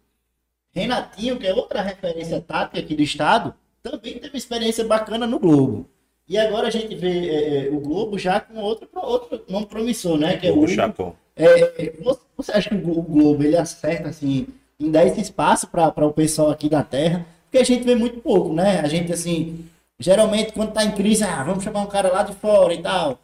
[0.72, 3.54] Renatinho, que é outra referência tática aqui do estado,
[3.84, 5.90] também teve experiência bacana no Globo.
[6.28, 10.18] E agora a gente vê é, é, o Globo já com outro, outro nome promissor,
[10.18, 10.38] né?
[10.38, 11.16] Que é o O Hugo Chacon.
[11.36, 11.94] É,
[12.36, 14.48] você- acha que o Glo- o Globo ele acerta assim
[14.80, 17.26] em dar esse espaço para o pessoal aqui da Terra?
[17.46, 18.80] Porque a gente vê muito pouco, né?
[18.80, 19.66] A gente assim,
[20.00, 23.20] geralmente quando tá em crise, ah, vamos chamar um cara lá de fora e tal.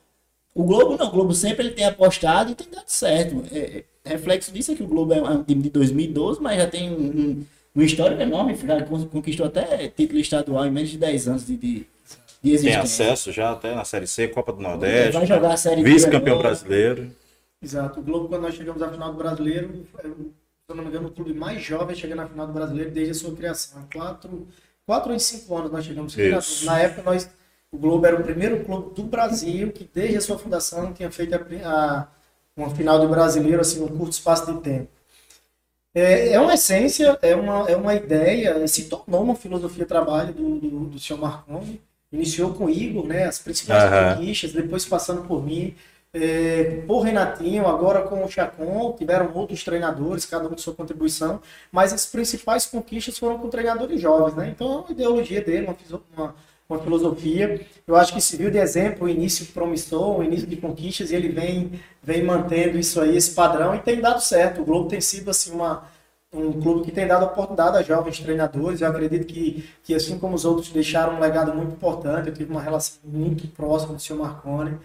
[0.53, 3.43] O Globo não, o Globo sempre ele tem apostado e tem dado certo.
[3.51, 6.67] É, é, reflexo disso é que o Globo é um time de 2012, mas já
[6.67, 7.45] tem um, um,
[7.77, 11.85] um histórico enorme, já conquistou até título estadual em menos de 10 anos de, de,
[12.41, 15.13] de Tem acesso já até na Série C, Copa do Nordeste.
[15.13, 17.11] Vai jogar a Série Vice-campeão brasileiro.
[17.61, 17.99] Exato.
[17.99, 20.09] O Globo, quando nós chegamos à final do Brasileiro, é, se
[20.69, 23.11] eu não me engano, o clube mais jovem a chegar na final do Brasileiro desde
[23.11, 23.87] a sua criação.
[23.93, 24.47] Quatro,
[24.85, 26.17] quatro ou cinco anos nós chegamos.
[26.17, 26.65] Isso.
[26.65, 27.29] Na época, nós,
[27.71, 31.35] o Globo era o primeiro clube do Brasil que, desde a sua fundação, tinha feito
[31.35, 32.07] a, a-
[32.57, 34.89] uma final de brasileiro assim, um curto espaço de tempo.
[35.93, 40.33] É, é uma essência, é uma, é uma ideia, se tornou uma filosofia de trabalho
[40.33, 41.81] do, do, do senhor Marconi.
[42.11, 44.15] Iniciou com o Igor, né, as principais Aham.
[44.15, 45.73] conquistas, depois passando por mim,
[46.13, 51.39] é, por Renatinho, agora com o Chacon, tiveram outros treinadores, cada um com sua contribuição,
[51.71, 54.49] mas as principais conquistas foram com treinadores jovens, né?
[54.53, 56.35] Então é uma ideologia dele, uma, uma,
[56.67, 57.65] uma filosofia.
[57.87, 61.29] Eu acho que serviu de exemplo o início promissor, o início de conquistas, e ele
[61.29, 64.61] vem, vem mantendo isso aí, esse padrão, e tem dado certo.
[64.61, 65.89] O Globo tem sido assim uma
[66.33, 68.81] um clube que tem dado oportunidade a jovens treinadores.
[68.81, 72.51] Eu acredito que, que assim como os outros deixaram um legado muito importante, eu tive
[72.51, 74.77] uma relação muito próxima do senhor Marconi,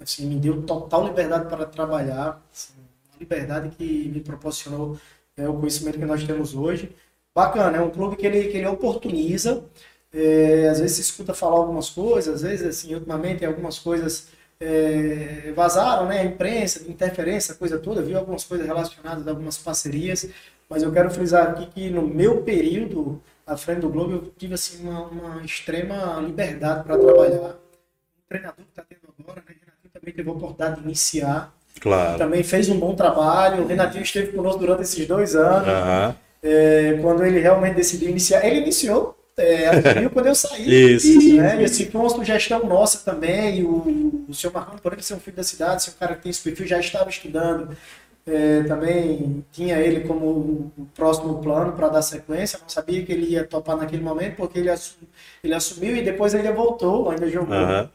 [0.00, 2.74] assim, me deu total liberdade para trabalhar, assim,
[3.18, 4.98] liberdade que me proporcionou
[5.36, 6.94] é, o conhecimento que nós temos hoje.
[7.34, 9.64] Bacana, é um clube que ele, que ele oportuniza,
[10.12, 14.28] é, às vezes se escuta falar algumas coisas, às vezes, assim, ultimamente algumas coisas
[14.60, 20.28] é, vazaram, né, a imprensa, interferência, coisa toda, viu algumas coisas relacionadas a algumas parcerias,
[20.68, 24.54] mas eu quero frisar aqui que no meu período à frente do Globo eu tive
[24.54, 27.50] assim uma, uma extrema liberdade para trabalhar.
[27.50, 32.18] O treinador que está tendo agora, né, Renatinho também teve a oportunidade de iniciar, Claro.
[32.18, 33.64] também fez um bom trabalho.
[33.64, 35.68] O Renatinho esteve conosco durante esses dois anos.
[35.68, 36.16] Aham.
[36.42, 40.94] É, quando ele realmente decidiu iniciar, ele iniciou, é, quando eu saí.
[40.94, 41.36] Isso.
[41.36, 41.62] Né?
[41.62, 43.62] E assim, foi uma sugestão nossa também.
[43.64, 46.22] O, o senhor Marcão, por ele ser um filho da cidade, ser um cara que
[46.22, 47.76] tem esse perfil, já estava estudando.
[48.26, 52.58] É, também tinha ele como o próximo plano para dar sequência.
[52.60, 54.96] Não sabia que ele ia topar naquele momento, porque ele, assu-
[55.42, 57.54] ele assumiu e depois ainda voltou, ainda jogou.
[57.54, 57.90] Aham.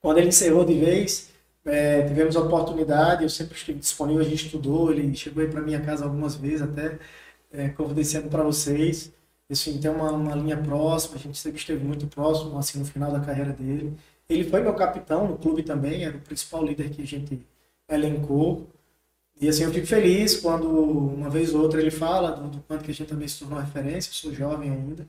[0.00, 1.30] Quando ele encerrou de vez,
[1.64, 5.60] é, tivemos a oportunidade, eu sempre estive disponível, a gente estudou, ele chegou aí para
[5.62, 6.98] minha casa algumas vezes, até
[7.52, 9.12] é, confidenciando para vocês.
[9.50, 13.12] Assim, tem uma, uma linha próxima, a gente sempre esteve muito próximo, assim, no final
[13.12, 13.96] da carreira dele.
[14.28, 17.46] Ele foi meu capitão no clube também, era o principal líder que a gente
[17.88, 18.68] elencou.
[19.42, 22.84] E assim, eu fico feliz quando uma vez ou outra ele fala do, do quanto
[22.84, 25.04] que a gente também se tornou referência, eu sou jovem ainda.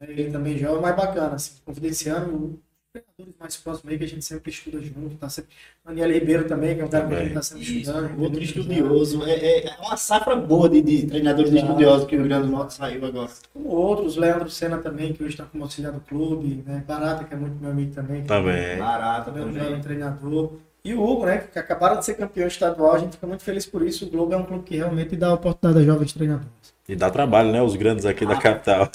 [0.00, 2.58] Ele também jovem, mas bacana, assim, confidenciando
[2.90, 5.50] treinadores mais próximos aí que a gente sempre estuda junto, tá sempre...
[5.84, 8.22] Daniel Ribeiro também, que é um cara que a gente tá sempre Isso, estudando.
[8.22, 9.22] outro estudioso.
[9.26, 12.52] É, é- é uma safra boa de, de treinadores estudiosos que o Rio Grande do
[12.52, 13.30] Norte saiu agora.
[13.52, 16.82] Como outros, Leandro Senna também, que hoje está como auxiliar do clube, né?
[16.88, 18.24] Barata, que é muito meu amigo também.
[18.24, 18.78] Também.
[18.78, 19.64] Barata também é um também.
[19.68, 20.52] jovem treinador.
[20.84, 23.66] E o Hugo, né, que acabaram de ser campeão estadual, a gente fica muito feliz
[23.66, 24.06] por isso.
[24.06, 26.50] O Globo é um clube que realmente dá oportunidade a jovens treinadores.
[26.88, 27.62] E dá trabalho, né?
[27.62, 28.90] Os grandes aqui da capital.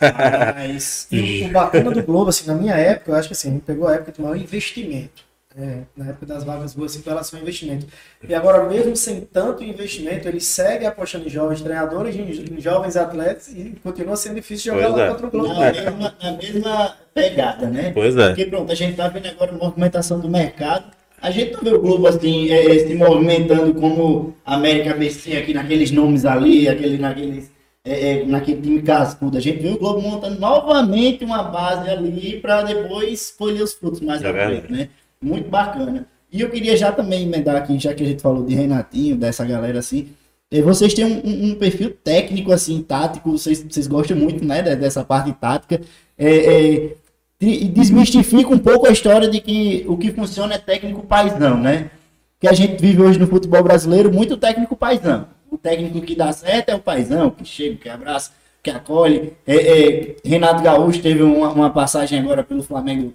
[0.54, 3.52] Mas, E o bacana do Globo, assim, na minha época, eu acho que assim, a
[3.54, 5.24] gente pegou a época de maior investimento.
[5.56, 7.88] né, na época das vagas boas, assim, com relação ao investimento.
[8.28, 12.22] E agora, mesmo sem tanto investimento, ele segue apostando em jovens treinadores, em,
[12.58, 15.08] em jovens atletas e continua sendo difícil jogar Pois lá é.
[15.08, 15.54] contra o Globo.
[15.54, 17.94] na mesma, na mesma pegada, né?
[17.94, 18.28] Pois é.
[18.28, 20.95] Porque pronto, a gente tá vendo agora a movimentação do mercado.
[21.22, 25.54] A gente não vê o Globo assim, é, é, se movimentando como América BC aqui
[25.54, 27.52] naqueles nomes ali, aquele, naqueles,
[27.84, 29.38] é, é, naquele time cascudo.
[29.38, 34.02] A gente vê o Globo montando novamente uma base ali para depois colher os frutos
[34.02, 34.90] mais É frente, né?
[35.22, 36.06] Muito bacana.
[36.32, 39.44] E eu queria já também emendar aqui, já que a gente falou de Renatinho, dessa
[39.46, 40.10] galera assim.
[40.52, 44.62] eh, Vocês têm um, um- um perfil técnico, assim, tático, vocês, vocês gostam muito, né,
[44.62, 45.82] de- dessa parte tática.
[46.18, 46.96] É, é,
[47.40, 51.92] e desmistifica um pouco a história de que o que funciona é técnico paisão, né?
[52.40, 55.28] Que a gente vive hoje no futebol brasileiro, muito técnico paisão.
[55.52, 58.32] O técnico que dá certo é o paisão, que chega, que abraça,
[58.64, 59.34] que acolhe.
[59.46, 63.14] É, é, Renato Gaúcho teve uma, uma passagem agora pelo Flamengo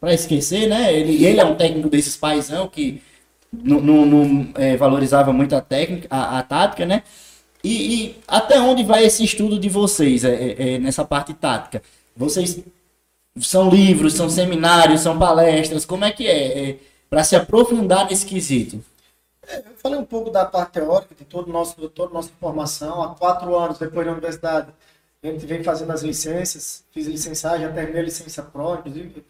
[0.00, 0.92] para esquecer, né?
[0.94, 3.02] Ele, ele é um técnico desses paisão que
[3.52, 7.02] não, é, valorizava muito a técnica, a, a tática, né?
[7.62, 11.82] E, e até onde vai esse estudo de vocês é, é, é, nessa parte tática?
[12.16, 12.62] Vocês
[13.40, 16.78] são livros, são seminários, são palestras, como é que é?
[17.08, 18.82] para se aprofundar nesse quesito.
[19.48, 23.02] Eu falei um pouco da parte teórica, de todo nosso, toda a nossa formação.
[23.02, 24.72] Há quatro anos, depois da universidade,
[25.22, 26.84] a gente vem fazendo as licenças.
[26.90, 29.24] Fiz licenciagem, já terminei a licença PRO, inclusive.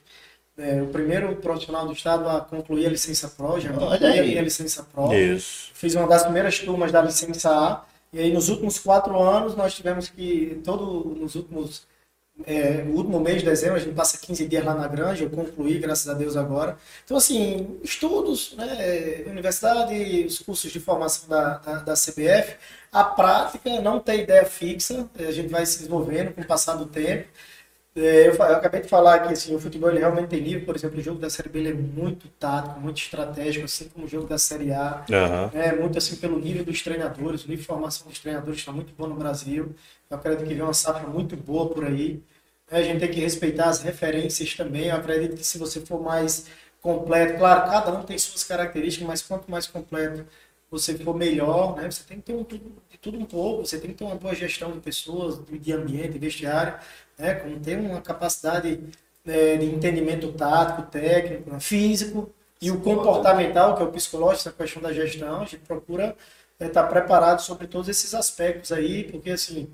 [0.57, 4.43] é, o primeiro profissional do Estado a concluir a licença PRO, já Olha concluí a
[4.43, 5.13] licença PRO.
[5.13, 5.71] Isso.
[5.75, 7.85] Fiz uma das primeiras turmas da licença A.
[8.13, 11.87] E aí, nos últimos quatro anos, nós tivemos que, todo, nos últimos
[12.45, 15.31] é, o último mês de dezembro, a gente passa 15 dias lá na granja, eu
[15.31, 16.77] concluí, graças a Deus, agora.
[17.05, 22.57] Então, assim, estudos, né, universidade, os cursos de formação da, da, da CBF,
[22.93, 26.87] a prática não tem ideia fixa, a gente vai se desenvolvendo com o passar do
[26.87, 27.27] tempo.
[27.97, 30.77] É, eu, eu, acabei de falar que assim, o futebol ele realmente tem nível, por
[30.77, 34.27] exemplo, o jogo da Série B é muito tático, muito estratégico, assim como o jogo
[34.27, 35.03] da Série A.
[35.09, 35.59] Uhum.
[35.59, 38.93] É muito assim pelo nível dos treinadores, o nível de formação dos treinadores está muito
[38.99, 39.75] bom no Brasil.
[40.11, 42.23] Eu acredito que vem uma safra muito boa por aí.
[42.71, 44.87] É, a gente tem que respeitar as referências também.
[44.89, 46.47] Eu acredito que se você for mais
[46.81, 50.25] completo, claro, cada um tem suas características, mas quanto mais completo
[50.71, 51.91] você for melhor, né?
[51.91, 54.17] Você tem que ter um, tudo, de tudo um pouco, você tem que ter uma
[54.17, 56.79] boa gestão de pessoas, de ambiente, vestiário,
[57.19, 57.35] né?
[57.35, 58.81] Como ter uma capacidade
[59.25, 61.61] né, de entendimento tático, técnico, né?
[61.61, 66.17] físico e o comportamental, que é o psicológico, essa questão da gestão, a gente procura
[66.59, 69.69] é, tá preparado sobre todos esses aspectos aí, porque assim,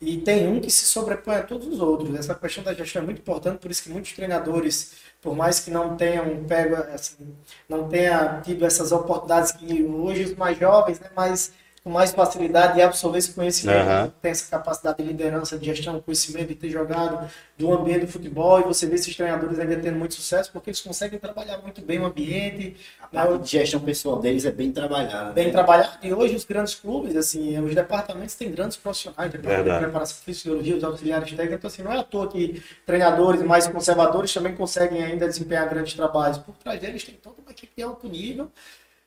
[0.00, 2.14] e tem um que se sobrepõe a todos os outros.
[2.14, 5.70] Essa questão da gestão é muito importante, por isso que muitos treinadores, por mais que
[5.70, 7.34] não tenham pego, assim,
[7.68, 11.52] não tenha tido essas oportunidades que hoje os mais jovens, né, mais
[11.84, 14.10] com mais facilidade de absorver esse conhecimento, uhum.
[14.22, 18.58] tem essa capacidade de liderança, de gestão, conhecimento, de ter jogado do ambiente do futebol,
[18.58, 21.98] e você vê esses treinadores ainda tendo muito sucesso, porque eles conseguem trabalhar muito bem
[22.00, 22.74] o ambiente.
[22.98, 23.38] A parte né?
[23.38, 25.32] de gestão pessoal deles é bem trabalhada.
[25.32, 25.52] Bem né?
[25.52, 30.16] trabalhada, e hoje os grandes clubes, assim, os departamentos têm grandes profissionais, departamento de preparação
[30.24, 34.54] fisiologia, os auxiliares técnicos, então assim, não é à toa que treinadores mais conservadores também
[34.54, 36.38] conseguem ainda desempenhar grandes trabalhos.
[36.38, 38.50] Por trás deles tem toda uma equipe de alto nível,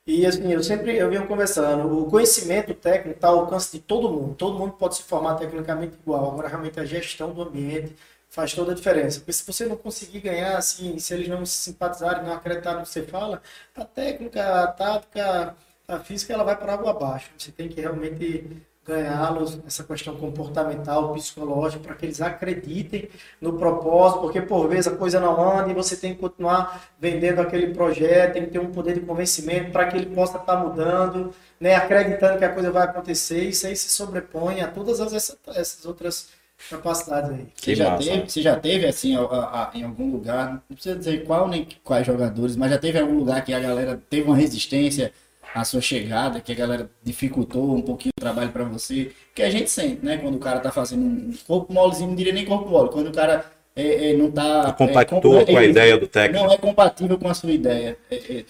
[0.08, 4.10] e assim, eu sempre eu venho conversando, o conhecimento técnico está ao alcance de todo
[4.10, 4.36] mundo.
[4.36, 6.32] Todo mundo pode se formar tecnicamente igual.
[6.32, 7.94] Agora, realmente, a gestão do ambiente
[8.30, 9.20] faz toda a diferença.
[9.20, 12.86] Porque se você não conseguir ganhar, assim, se eles não se simpatizarem, não acreditarem no
[12.86, 13.42] que você fala,
[13.76, 15.56] a técnica, a tática,
[15.88, 17.32] a física, ela vai para água abaixo.
[17.38, 23.10] Você tem que realmente ganhá-los essa questão comportamental, psicológica, para que eles acreditem
[23.42, 27.40] no propósito, porque por vezes a coisa não anda e você tem que continuar vendendo
[27.42, 30.58] aquele projeto, tem que ter um poder de convencimento para que ele possa estar tá
[30.58, 35.38] mudando, né, acreditando que a coisa vai acontecer, isso aí se sobrepõe a todas as,
[35.48, 36.30] essas outras
[36.70, 37.48] capacidades aí.
[37.56, 41.24] Você já, teve, você já teve, assim, a, a, em algum lugar, não precisa dizer
[41.26, 45.12] qual nem quais jogadores, mas já teve algum lugar que a galera teve uma resistência
[45.60, 49.50] a sua chegada, que a galera dificultou um pouquinho o trabalho para você, que a
[49.50, 50.18] gente sente, né?
[50.18, 53.12] Quando o cara tá fazendo um corpo molezinho, não diria nem corpo mole, quando o
[53.12, 53.44] cara
[53.76, 54.72] é, é, não tá...
[54.74, 56.46] Compactou é, com a ideia do técnico.
[56.46, 57.98] Não é compatível com a sua ideia.
[58.10, 58.46] É, é,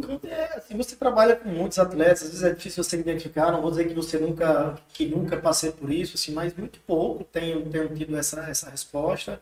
[0.00, 0.26] campo?
[0.26, 3.70] É, assim, você trabalha com muitos atletas, às vezes é difícil você identificar, não vou
[3.70, 7.88] dizer que você nunca, que nunca passei por isso, assim, mas muito pouco tenho, tenho
[7.88, 9.40] tido essa, essa resposta.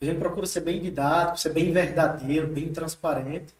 [0.00, 3.52] A gente procura ser bem didático, ser bem verdadeiro, bem transparente.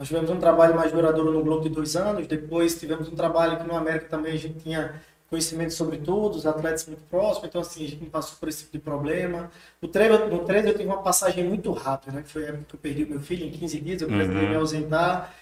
[0.00, 3.58] Nós tivemos um trabalho mais duradouro no Globo de dois anos, depois tivemos um trabalho
[3.58, 4.94] que no América também a gente tinha
[5.28, 8.60] conhecimento sobre tudo, os atletas muito próximos, então assim, a gente não passou por esse
[8.60, 9.50] tipo de problema.
[9.80, 12.64] No 13, no 13 eu tive uma passagem muito rápida, né, que foi a época
[12.66, 14.48] que eu perdi meu filho, em 15 dias eu precisei uhum.
[14.48, 15.34] me ausentar,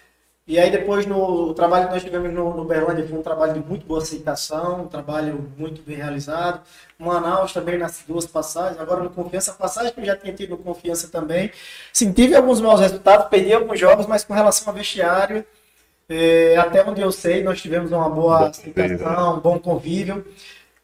[0.49, 3.61] e aí depois no trabalho que nós tivemos no, no Berlândia foi um trabalho de
[3.61, 6.63] muito boa aceitação, um trabalho muito bem realizado.
[6.99, 10.57] Manaus também nas duas passagens, agora no Confiança, passagem que eu já tinha tido no
[10.57, 11.53] Confiança também.
[11.93, 15.45] Sim, tive alguns maus resultados, perdi alguns jogos, mas com relação ao vestiário,
[16.09, 20.25] é, até onde eu sei, nós tivemos uma boa aceitação, um bom convívio.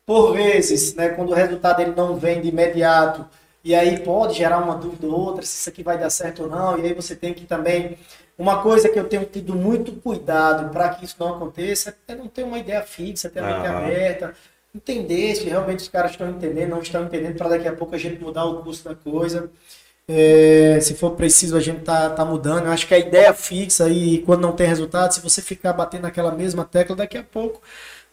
[0.05, 3.25] Por vezes, né, quando o resultado ele não vem de imediato,
[3.65, 6.49] e aí pode gerar uma dúvida ou outra se isso aqui vai dar certo ou
[6.49, 7.97] não, e aí você tem que também
[8.37, 12.29] uma coisa que eu tenho tido muito cuidado para que isso não aconteça é não
[12.29, 13.77] ter uma ideia fixa, ter a mente uhum.
[13.79, 14.35] aberta,
[14.75, 17.99] entender se realmente os caras estão entendendo, não estão entendendo, para daqui a pouco a
[17.99, 19.51] gente mudar o curso da coisa.
[20.07, 22.67] É, se for preciso, a gente tá, tá mudando.
[22.67, 26.03] Eu acho que a ideia fixa e quando não tem resultado, se você ficar batendo
[26.03, 27.63] naquela mesma tecla, daqui a pouco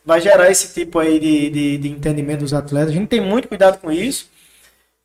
[0.06, 2.92] vai gerar esse tipo aí de, de, de entendimento dos atletas.
[2.92, 4.30] A gente tem muito cuidado com isso.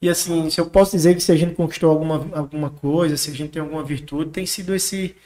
[0.00, 3.30] E assim, se eu posso dizer que se a gente conquistou alguma, alguma coisa, se
[3.30, 5.16] a gente tem alguma virtude, tem sido esse,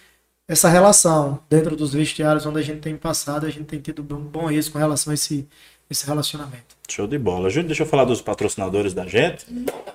[0.46, 4.20] essa relação dentro dos vestiários onde a gente tem passado, a gente tem tido um
[4.20, 5.48] bom êxito com relação a esse,
[5.90, 6.76] esse relacionamento.
[6.88, 7.50] Show de bola.
[7.50, 9.44] Júlio, deixa eu falar dos patrocinadores da gente.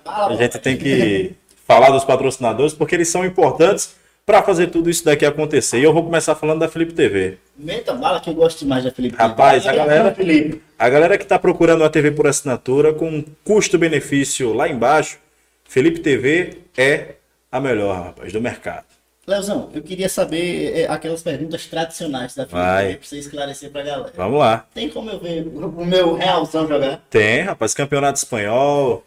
[0.05, 1.33] A gente tem que
[1.65, 5.79] falar dos patrocinadores porque eles são importantes para fazer tudo isso daqui acontecer.
[5.79, 7.37] E eu vou começar falando da Felipe TV.
[7.55, 9.77] Meta bala que eu gosto mais da Felipe Rapaz, TV.
[9.77, 10.61] Rapaz, a galera, Felipe.
[10.77, 15.19] a galera que está procurando uma TV por assinatura com custo-benefício lá embaixo,
[15.63, 17.15] Felipe TV é
[17.51, 18.85] a melhor, rapaz, do mercado.
[19.27, 23.81] Leozão, eu queria saber é, aquelas perguntas tradicionais da Felipe TV para você esclarecer para
[23.81, 24.13] a galera.
[24.15, 24.67] Vamos lá.
[24.73, 27.01] Tem como eu ver o meu realzão jogar?
[27.09, 29.03] Tem, rapaz, campeonato espanhol.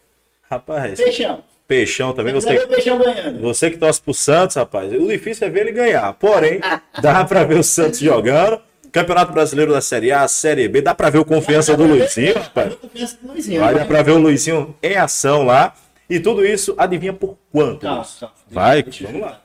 [0.51, 0.99] Rapaz.
[0.99, 1.43] Peixão.
[1.69, 2.33] Peixão também.
[2.33, 3.41] Você, Peixão ganhando.
[3.41, 6.13] você que torce pro Santos, rapaz, o difícil é ver ele ganhar.
[6.15, 6.61] Porém,
[7.03, 8.61] dá pra ver o Santos jogando.
[8.91, 12.79] Campeonato Brasileiro da Série A, Série B, dá pra ver o confiança do Luizinho, rapaz.
[13.63, 15.75] Olha, dá pra ver o Luizinho em ação lá.
[16.09, 17.81] E tudo isso, adivinha por quanto?
[17.81, 18.35] Calma, calma.
[18.51, 19.43] Vai, vamos lá.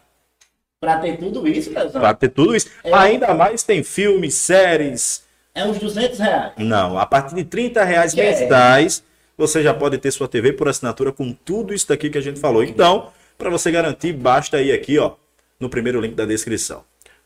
[0.80, 2.70] Pra ter tudo isso, Leozão, Pra ter tudo isso.
[2.86, 2.94] É.
[2.94, 5.24] Ainda mais tem filmes, séries.
[5.54, 6.54] é uns 200 reais.
[6.58, 8.42] Não, a partir de 30 reais é?
[8.42, 9.04] mensais,
[9.38, 12.40] você já pode ter sua TV por assinatura com tudo isso daqui que a gente
[12.40, 12.64] falou.
[12.64, 15.12] Então, para você garantir, basta ir aqui, ó,
[15.60, 16.84] no primeiro link da descrição.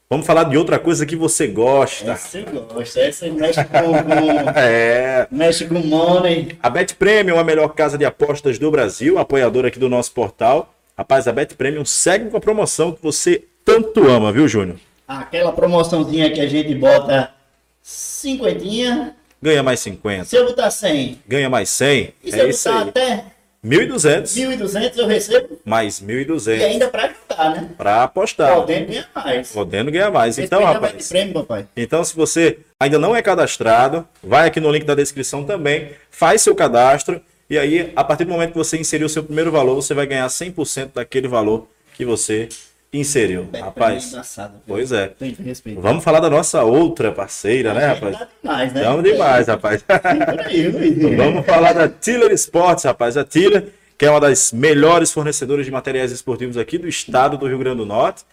[0.09, 2.11] Vamos falar de outra coisa que você gosta.
[2.11, 5.27] Essa eu gosto, essa mexe com, com, É.
[5.29, 6.57] mexe com money.
[6.63, 10.73] A Bet Premium, a melhor casa de apostas do Brasil, apoiadora aqui do nosso portal.
[10.97, 14.77] Rapaz, a Bet Premium segue com a promoção que você tanto ama, viu, Júnior?
[15.05, 17.33] Aquela promoçãozinha que a gente bota
[17.81, 22.13] cinquentinha, Ganha mais 50, se eu botar 100 ganha mais 100.
[22.23, 22.89] e se É eu isso botar aí.
[22.89, 23.25] até
[23.65, 27.69] 1.200, 1.200 eu recebo mais e 1.200 ainda pra ajudar, né?
[27.77, 28.55] para apostar.
[28.55, 29.51] Podendo ganhar mais.
[29.51, 30.37] Podendo ganhar mais.
[30.39, 31.09] Então, Bet rapaz.
[31.09, 31.47] Prêmio.
[31.75, 36.41] Então, se você ainda não é cadastrado, vai aqui no link da descrição também, faz
[36.41, 39.75] seu cadastro e aí, a partir do momento que você inseriu o seu primeiro valor,
[39.75, 42.49] você vai ganhar 100% daquele valor que você
[42.91, 43.47] inseriu.
[43.53, 44.61] É Rapaz, engraçado, viu?
[44.67, 45.07] pois é.
[45.07, 45.81] Tem que respeitar.
[45.81, 48.17] Vamos falar da nossa outra parceira, né, rapaz?
[48.41, 48.83] Demais, né?
[48.83, 49.83] Vamos demais, rapaz.
[51.17, 53.17] Vamos falar da Tiller Sports, rapaz.
[53.17, 57.47] A Tiller, que é uma das melhores fornecedoras de materiais esportivos aqui do estado do
[57.47, 58.23] Rio Grande do Norte.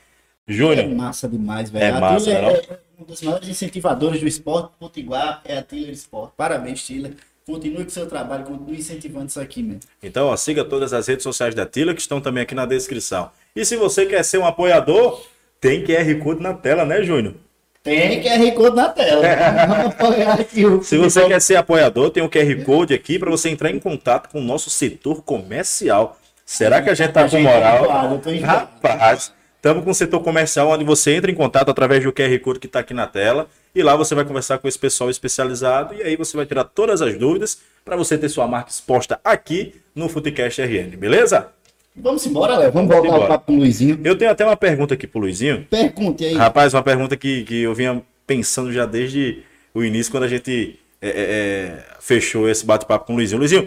[0.46, 1.84] É Júnior, massa demais, velho.
[1.84, 5.62] É a massa, Tiller é, é um dos maiores incentivadores do esporte potiguar, é a
[5.62, 6.32] Tiller Sport.
[6.36, 7.14] Parabéns, Tiller.
[7.46, 9.80] Continue com seu trabalho, continue incentivando isso aqui, mesmo.
[10.02, 13.30] Então, ó, siga todas as redes sociais da Tila, que estão também aqui na descrição.
[13.54, 15.22] E se você quer ser um apoiador,
[15.60, 17.34] tem QR Code na tela, né, Júnior?
[17.82, 19.22] Tem QR Code na tela.
[19.68, 23.30] Vamos apoiar aqui o Se você quer ser apoiador, tem um QR Code aqui para
[23.30, 26.18] você entrar em contato com o nosso setor comercial.
[26.46, 28.20] Será que a gente tá com tá moral?
[28.42, 29.32] Rapaz,
[29.64, 32.66] estamos com o setor comercial onde você entra em contato através do QR Code que
[32.66, 33.48] está aqui na tela.
[33.74, 37.00] E lá você vai conversar com esse pessoal especializado e aí você vai tirar todas
[37.00, 41.48] as dúvidas para você ter sua marca exposta aqui no Futecast RN, beleza?
[41.96, 42.72] Vamos embora, Léo.
[42.72, 43.24] Vamos voltar embora.
[43.24, 43.98] o papo com o Luizinho.
[44.04, 45.66] Eu tenho até uma pergunta aqui pro Luizinho.
[45.70, 46.34] Pergunte aí.
[46.34, 50.78] Rapaz, uma pergunta que, que eu vinha pensando já desde o início, quando a gente
[51.00, 53.38] é, é, é, fechou esse bate-papo com o Luizinho.
[53.38, 53.66] Luizinho,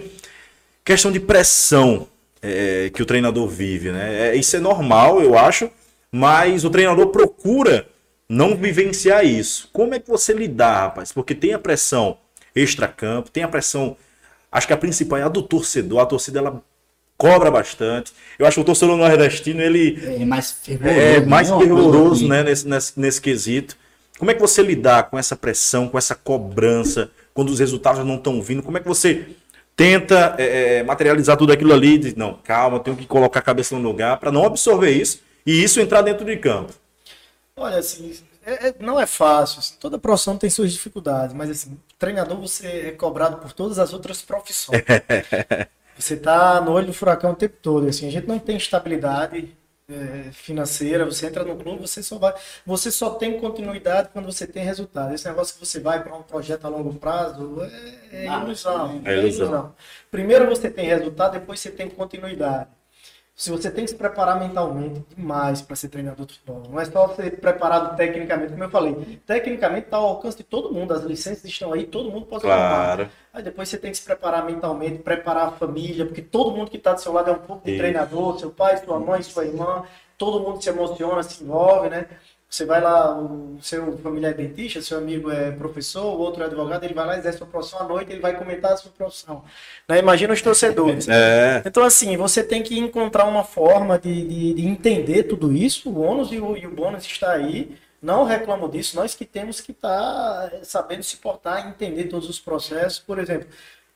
[0.86, 2.07] questão de pressão
[2.39, 4.29] é, que o treinador vive, né?
[4.29, 5.71] É, isso é normal, eu acho,
[6.11, 7.87] mas o treinador procura
[8.29, 9.69] não vivenciar isso.
[9.71, 11.11] Como é que você lidar, rapaz?
[11.11, 12.17] Porque tem a pressão
[12.55, 13.95] extra-campo, tem a pressão.
[14.51, 15.99] Acho que a principal é a do torcedor.
[15.99, 16.61] A torcida ela
[17.17, 18.13] cobra bastante.
[18.37, 20.99] Eu acho que o torcedor nordestino ele É mais fervoroso.
[20.99, 23.77] é mais fervoroso né, nesse, nesse, nesse quesito.
[24.17, 28.15] Como é que você lidar com essa pressão, com essa cobrança, quando os resultados não
[28.15, 28.63] estão vindo?
[28.63, 29.27] Como é que você
[29.75, 31.99] tenta é, é, materializar tudo aquilo ali?
[31.99, 35.63] Diz, não, calma, tenho que colocar a cabeça no lugar para não absorver isso e
[35.63, 36.73] isso entrar dentro de campo.
[37.55, 39.60] Olha, assim, é- é- não é fácil.
[39.60, 43.93] assim, toda profissão tem suas dificuldades, mas assim, treinador você é cobrado por todas as
[43.93, 44.81] outras profissões.
[45.97, 47.88] você tá no olho do furacão o tempo todo.
[47.88, 49.55] Assim, a gente não tem estabilidade
[49.89, 51.05] é, financeira.
[51.05, 52.33] Você entra no clube, você só vai,
[52.65, 55.13] você só tem continuidade quando você tem resultado.
[55.13, 57.62] Esse negócio que você vai para um projeto a longo prazo
[58.12, 59.01] é, é ilusão.
[59.05, 59.75] é ilusão.
[60.12, 62.69] Primeiro você tem resultado, depois você tem continuidade.
[63.38, 66.63] Se você tem que se preparar mentalmente demais para ser treinador de futebol.
[66.71, 69.19] Não é só ser preparado tecnicamente, como eu falei.
[69.28, 70.91] Tecnicamente está ao alcance de todo mundo.
[70.91, 72.41] As licenças estão aí, todo mundo pode.
[72.41, 73.08] Claro.
[73.32, 76.78] Aí depois você tem que se preparar mentalmente, preparar a família, porque todo mundo que
[76.78, 77.80] está do seu lado é um pouco de Isso.
[77.80, 79.84] treinador, seu pai, sua mãe, sua irmã,
[80.17, 82.08] todo mundo se emociona, se envolve, né?
[82.49, 86.45] Você vai lá, o seu familiar é dentista, seu amigo é professor, o outro é
[86.45, 89.43] advogado, ele vai lá, exerce sua profissão à noite, ele vai comentar a sua profissão.
[89.88, 89.99] Né?
[89.99, 91.07] Imagina os torcedores.
[91.12, 95.89] É, Então, assim, você tem que encontrar uma forma de, de, de entender tudo isso.
[95.89, 97.77] O ônus e o, e o bônus está aí.
[98.01, 98.95] Não reclamo disso.
[98.95, 102.99] Nós que temos que estar sabendo se portar e entender todos os processos.
[102.99, 103.47] Por exemplo,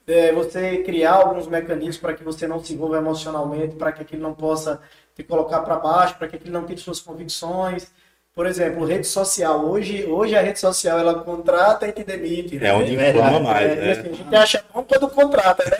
[0.08, 4.22] é, você criar alguns mecanismos para que você não se envolva emocionalmente, para que aquilo
[4.22, 4.82] não possa
[5.16, 7.92] te colocar para baixo, para que aquilo não tire suas convicções.
[8.34, 9.65] Por exemplo, rede social.
[9.65, 12.63] Hoje, hoje a rede social ela contrata e te demite.
[12.63, 13.10] É onde né?
[13.10, 13.91] informa mais, É, né?
[13.91, 15.78] assim, a gente acha bom quando contrata, né?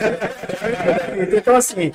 [1.38, 1.90] então, assim,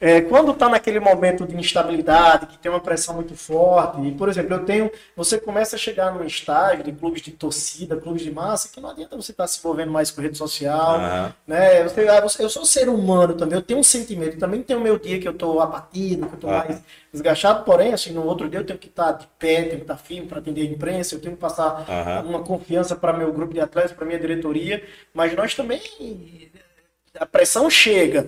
[0.00, 4.28] é, quando está naquele momento de instabilidade, que tem uma pressão muito forte, e, por
[4.28, 4.90] exemplo, eu tenho.
[5.16, 8.90] Você começa a chegar num estágio de clubes de torcida, clubes de massa, que não
[8.90, 10.96] adianta você estar se envolvendo mais com rede social.
[10.96, 11.34] Aham.
[11.46, 11.82] Né?
[11.82, 14.98] Você, ah, eu sou ser humano também, eu tenho um sentimento, também tenho o meu
[14.98, 16.64] dia que eu estou abatido, que eu estou Ah.
[16.66, 19.82] mais desgastado, porém, assim, no outro dia eu tenho que estar de pé, tenho que
[19.82, 22.22] estar firme para atender a imprensa, eu tenho que passar Aham.
[22.28, 24.82] uma confiança para meu grupo de atletas, para minha diretoria,
[25.14, 25.80] mas nós também
[27.18, 28.26] a pressão chega.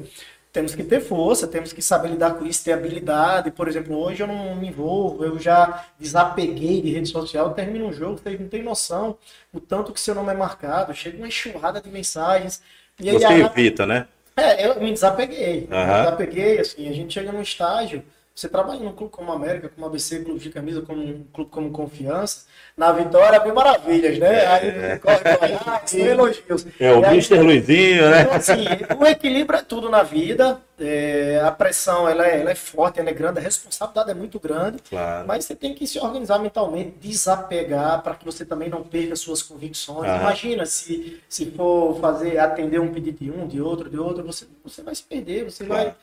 [0.52, 3.50] Temos que ter força, temos que saber lidar com isso, ter habilidade.
[3.50, 7.92] Por exemplo, hoje eu não me envolvo, eu já desapeguei de rede social, termino um
[7.92, 9.16] jogo, vocês não têm noção
[9.52, 12.62] o tanto que seu nome é marcado, chega uma enxurrada de mensagens.
[12.98, 14.06] E aí, Você a- evita, né?
[14.36, 15.68] É, eu me desapeguei.
[15.70, 15.86] Aham.
[15.86, 18.02] Me desapeguei, assim, a gente chega num estágio,
[18.38, 21.72] você trabalha num clube como América, como ABC, clube de camisa, como um clube como
[21.72, 24.46] Confiança, na vitória, mil maravilhas, né?
[24.46, 26.64] Aí corre, corre, ah, são elogios.
[26.78, 27.40] É, o Mr.
[27.40, 28.22] Luizinho, né?
[28.22, 28.64] então, assim,
[28.96, 33.10] o equilíbrio é tudo na vida, é, a pressão ela é, ela é forte, ela
[33.10, 35.26] é grande, a responsabilidade é muito grande, Claro.
[35.26, 39.42] mas você tem que se organizar mentalmente, desapegar para que você também não perca suas
[39.42, 40.08] convicções.
[40.08, 40.20] Aham.
[40.20, 44.46] Imagina se, se for fazer, atender um pedido de um, de outro, de outro, você,
[44.62, 45.82] você vai se perder, você Claro.
[45.86, 45.94] vai,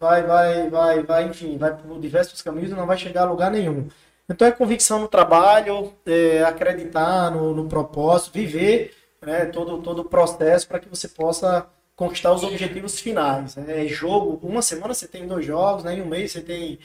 [0.00, 3.50] vai, vai, vai, vai, enfim, vai por diversos caminhos e não vai chegar a lugar
[3.50, 3.88] nenhum.
[4.28, 10.04] Então é convicção no trabalho, é, acreditar no, no propósito, viver né, todo, todo o
[10.04, 13.56] processo para que você possa conquistar os objetivos finais.
[13.56, 13.84] né?
[13.84, 16.78] É jogo, uma semana você tem dois jogos, né, em um mês você tem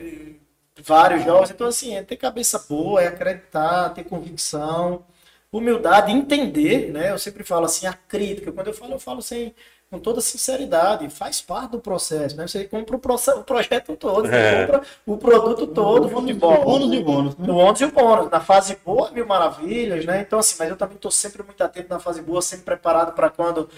[0.00, 0.34] eh,
[0.82, 1.50] vários jogos.
[1.50, 5.04] Então, assim, é ter cabeça boa, é acreditar, ter convicção,
[5.52, 7.10] humildade, entender, né?
[7.10, 8.52] Eu sempre falo assim, a crítica.
[8.52, 9.54] Quando eu falo, eu falo sem,
[9.92, 12.46] com toda sinceridade, faz parte do processo, né?
[12.48, 14.66] Você compra o, processo, o projeto todo, você É.
[14.66, 16.64] compra o produto todo, o futebol.
[16.64, 17.36] Bônus e bônus.
[17.36, 17.46] né?
[17.46, 18.30] No ônus e o bônus.
[18.30, 20.22] Na fase boa, mil maravilhas, né?
[20.22, 23.28] Então, assim, mas eu também estou sempre muito atento na fase boa, sempre preparado para
[23.28, 23.68] quando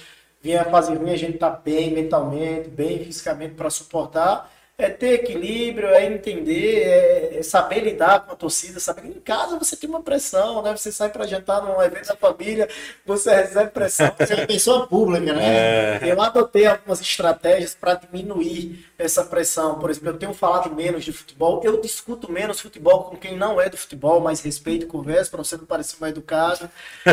[0.40, 4.48] vier a fase ruim, a gente tá bem mentalmente, bem fisicamente para suportar.
[4.76, 9.06] É ter equilíbrio, é entender, é, é saber lidar com a torcida, saber.
[9.06, 10.76] Em casa você tem uma pressão, né?
[10.76, 12.68] Você sai para jantar num evento da família,
[13.06, 14.12] você recebe pressão.
[14.18, 16.00] Você é uma pessoa pública, né?
[16.00, 19.78] É, Eu adotei algumas estratégias para diminuir essa pressão.
[19.78, 23.60] Por exemplo, eu tenho falado menos de futebol, eu discuto menos futebol com quem não
[23.60, 26.68] é do futebol, mas respeito e converso para você não parecer mais educado.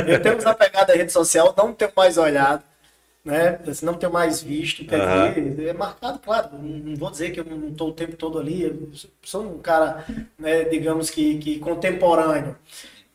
[0.07, 2.64] Eu tenho desapegado da rede social, não tenho mais olhado.
[3.24, 3.59] Né?
[3.67, 5.32] Assim, não tenho mais visto, quer Aham.
[5.34, 8.63] dizer, é marcado, claro, não vou dizer que eu não estou o tempo todo ali,
[8.63, 8.89] eu
[9.22, 10.03] sou um cara,
[10.39, 12.57] né, digamos que, que contemporâneo,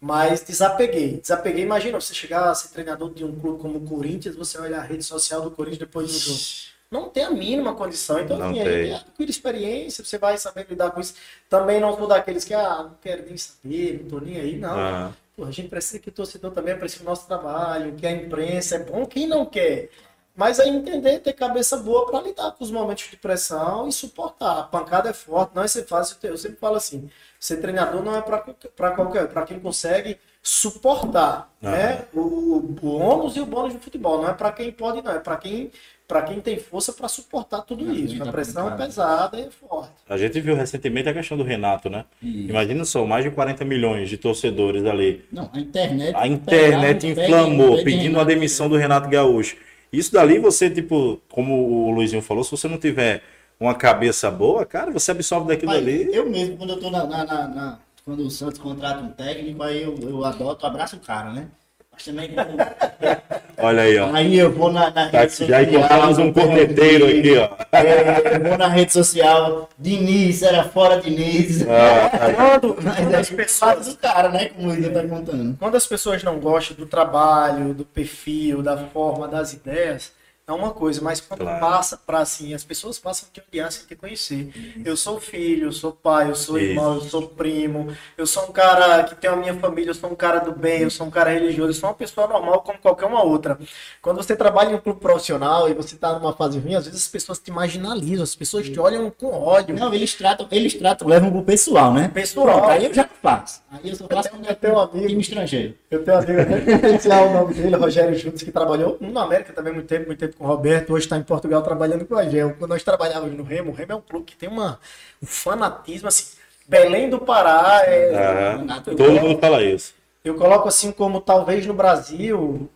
[0.01, 1.19] mas desapeguei.
[1.21, 4.79] Desapeguei, imagina você chegar a ser treinador de um clube como o Corinthians, você olhar
[4.79, 6.41] a rede social do Corinthians depois do jogo.
[6.89, 8.21] Não tem a mínima condição.
[8.21, 8.69] Então, Não assim, tem.
[8.69, 11.15] aí adquire experiência, você vai saber lidar com isso.
[11.49, 14.79] Também não sou daqueles que, ah, não quero nem saber, não tô nem aí, não.
[14.79, 15.17] Aham.
[15.39, 18.79] A gente precisa que o torcedor também aprecie o nosso trabalho, que a imprensa é
[18.79, 19.91] bom, quem não quer.
[20.35, 24.59] Mas é entender, ter cabeça boa para lidar com os momentos de pressão e suportar.
[24.61, 26.17] A pancada é forte, não é ser fácil.
[26.23, 27.11] Eu sempre falo assim:
[27.41, 32.07] ser treinador não é para qualquer, para quem consegue suportar, né?
[32.15, 34.23] O, o ônus e o bônus do futebol.
[34.23, 35.13] Não é para quem pode, não.
[35.13, 35.73] É para quem,
[36.07, 38.23] para quem tem força para suportar tudo Não, isso.
[38.23, 39.93] A pressão é pesada e é forte.
[40.09, 42.05] A gente viu recentemente a questão do Renato, né?
[42.23, 45.25] Imagina só, mais de 40 milhões de torcedores ali.
[45.33, 46.15] Não, a internet.
[46.17, 49.57] A internet pegaram, inflamou, pegam, pedindo a demissão do Renato Gaúcho.
[49.93, 51.55] Isso dali você, tipo, como
[51.89, 53.23] o Luizinho falou, se você não tiver
[53.59, 56.09] uma cabeça boa, cara, você absorve daquilo Mas ali.
[56.15, 59.61] Eu mesmo, quando eu tô na, na- na- na- Quando o Santos contrata um técnico,
[59.65, 61.49] aí eu, eu adoto, abraço o cara, né?
[61.97, 62.31] Mas também.
[62.31, 62.57] quando-
[63.59, 64.15] Olha aí, ó.
[64.15, 67.49] aí eu vou na, na Tá, rede já encontramos um corneteiro aqui, ó.
[67.73, 71.63] É, eu vou na rede social, Diniz, era fora Diniz.
[71.67, 72.11] Ah,
[72.61, 74.47] Quando Mas as pessoas do cara, né?
[74.51, 75.57] Como ele tá contando.
[75.59, 80.13] Quando as pessoas não gostam do trabalho, do perfil, da forma, das ideias,
[80.49, 81.59] é uma coisa, mas quando Claro.
[81.61, 84.53] passa para assim, as pessoas passam a te odiar sem te conhecer.
[84.85, 86.69] Eu sou filho, eu sou pai, eu sou Isso.
[86.69, 90.09] irmão, eu sou primo, eu sou um cara que tem a minha família, eu sou
[90.09, 92.79] um cara do bem, eu sou um cara religioso, eu sou uma pessoa normal como
[92.79, 93.59] qualquer uma outra.
[94.01, 97.03] Quando você trabalha em um clube profissional e você tá numa fase ruim, às vezes
[97.03, 99.75] as pessoas te marginalizam, as pessoas te olham com ódio.
[99.75, 102.07] Não, eles tratam, eles tratam, levam pro pessoal, né?
[102.15, 102.47] Pessoal.
[102.47, 103.63] Pronto, aí eu já faço.
[103.69, 105.75] Aí eu só faço quando Eu tenho um amigo time estrangeiro.
[105.91, 109.53] Eu tenho um amigo, até potencial o nome dele, Rogério Juntos, que trabalhou no América
[109.53, 112.19] também muito tempo, muito tempo com o Roberto, hoje está em Portugal trabalhando com o
[112.19, 112.55] Agel.
[112.59, 114.79] Quando nós trabalhávamos no Remo, o Remo é um clube que tem uma,
[115.23, 116.37] um fanatismo, assim,
[116.69, 119.95] Belém do Pará, é, eu, Todo coloco, mundo fala isso.
[120.25, 122.69] eu coloco assim como talvez no Brasil,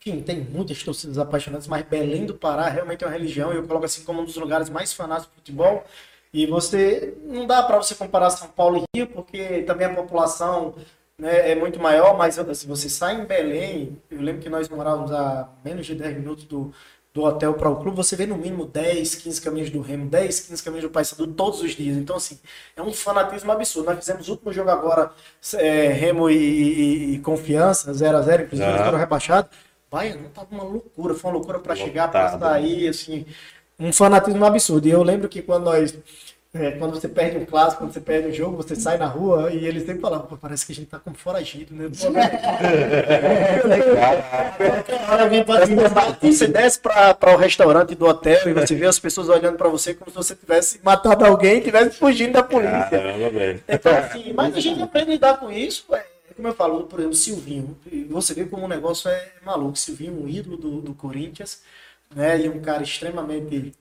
[0.00, 3.66] enfim, tem muitas torcidas apaixonantes, mas Belém do Pará realmente é uma religião, e eu
[3.66, 5.84] coloco assim como um dos lugares mais fanáticos do futebol,
[6.32, 10.74] e você, não dá para você comparar São Paulo e Rio, porque também a população
[11.18, 15.12] né, é muito maior, mas se você sai em Belém, eu lembro que nós morávamos
[15.12, 16.72] a menos de 10 minutos do,
[17.14, 20.40] do hotel para o clube, você vê no mínimo 10, 15 caminhos do Remo, 10,
[20.40, 21.96] 15 caminhos do Paysandu todos os dias.
[21.96, 22.38] Então, assim,
[22.74, 23.86] é um fanatismo absurdo.
[23.90, 25.10] Nós fizemos o último jogo agora,
[25.56, 28.84] é, Remo e, e- e Confiança, 0x0, inclusive eles Aham.
[28.86, 29.50] foram rebaixados.
[29.90, 33.26] Vai, não tava uma loucura, foi uma loucura para chegar, para sair, assim,
[33.78, 34.88] um fanatismo absurdo.
[34.88, 35.94] E eu lembro que quando nós
[36.54, 39.50] é, quando você perde um clássico, quando você perde um jogo, você sai na rua
[39.52, 41.88] e eles sempre falavam, "Pô, parece que a gente tá como foragido, né?
[45.66, 45.88] Cima,
[46.20, 49.94] Você desce para o restaurante do hotel e você vê as pessoas olhando para você
[49.94, 52.88] como se você tivesse matado alguém e tivesse fugindo da polícia.
[52.90, 53.62] Caramba, velho.
[53.68, 55.86] Então, assim, mas a gente aprende a lidar com isso.
[55.94, 56.04] É,
[56.36, 57.76] como eu falo, por exemplo, Silvinho.
[58.10, 59.78] Você vê como o negócio é maluco.
[59.78, 61.62] Silvinho, um ídolo do, do Corinthians.
[62.14, 62.40] né?
[62.40, 63.72] E um cara extremamente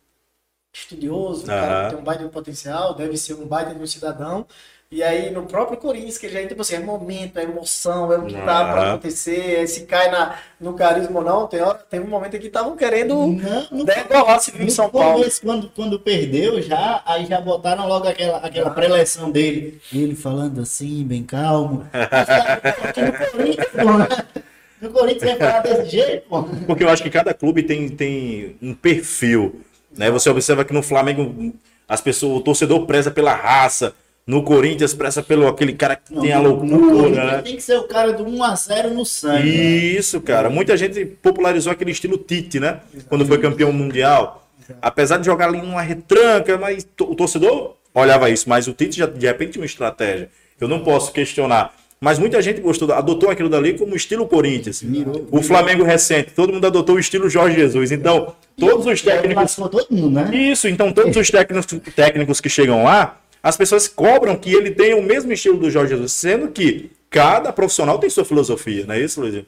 [0.74, 4.46] estudioso, um cara tem um baita de potencial, deve ser um baita de um cidadão.
[4.94, 8.26] E aí, no próprio Corinthians, que já tipo assim, é momento, é emoção, é o
[8.26, 11.48] que tá pra acontecer, é se cai na, no carisma ou não.
[11.48, 14.72] Tem hora, teve um momento que estavam querendo Não, no, degolar se vir em no
[14.72, 15.24] São Paulo.
[15.42, 19.80] quando, quando perdeu, já, aí já botaram logo aquela, aquela preleção dele.
[19.94, 21.88] Ele falando assim, bem calmo.
[21.94, 22.54] Mas, cara,
[22.84, 24.42] aqui no Corinthians, pô,
[24.82, 26.44] no Corinthians vai falar desse jeito, pô.
[26.68, 29.62] Porque eu acho que cada clube tem, tem um perfil.
[29.98, 30.10] Né?
[30.12, 31.54] Você observa que no Flamengo
[31.88, 33.94] as pessoas, o torcedor preza pela raça.
[34.26, 37.42] No Corinthians preza pelo aquele cara que tem a loucura, né?
[37.42, 39.50] Tem que ser o cara do 1x0 no sangue.
[39.50, 39.56] né?
[39.56, 40.50] Isso, cara.
[40.50, 42.80] Muita gente popularizou aquele estilo Tite, né?
[43.10, 44.48] Quando foi campeão mundial.
[44.82, 48.48] Apesar de jogar ali numa retranca, mas o torcedor olhava isso.
[48.48, 50.30] Mas o Tite já de repente tinha uma estratégia.
[50.60, 51.74] Eu não posso questionar.
[52.04, 54.82] Mas muita gente gostou, adotou aquilo dali como estilo Corinthians.
[54.82, 57.92] Virou- O Flamengo recente, todo mundo adotou o estilo Jorge Jesus.
[57.92, 60.36] Então, todos os técnicos todo mundo, né?
[60.36, 64.98] isso, então todos os técnicos, técnicos que chegam lá, as pessoas cobram que ele tenha
[64.98, 69.00] o mesmo estilo do Jorge Jesus, sendo que cada profissional tem sua filosofia, não é
[69.00, 69.46] isso, Luiz?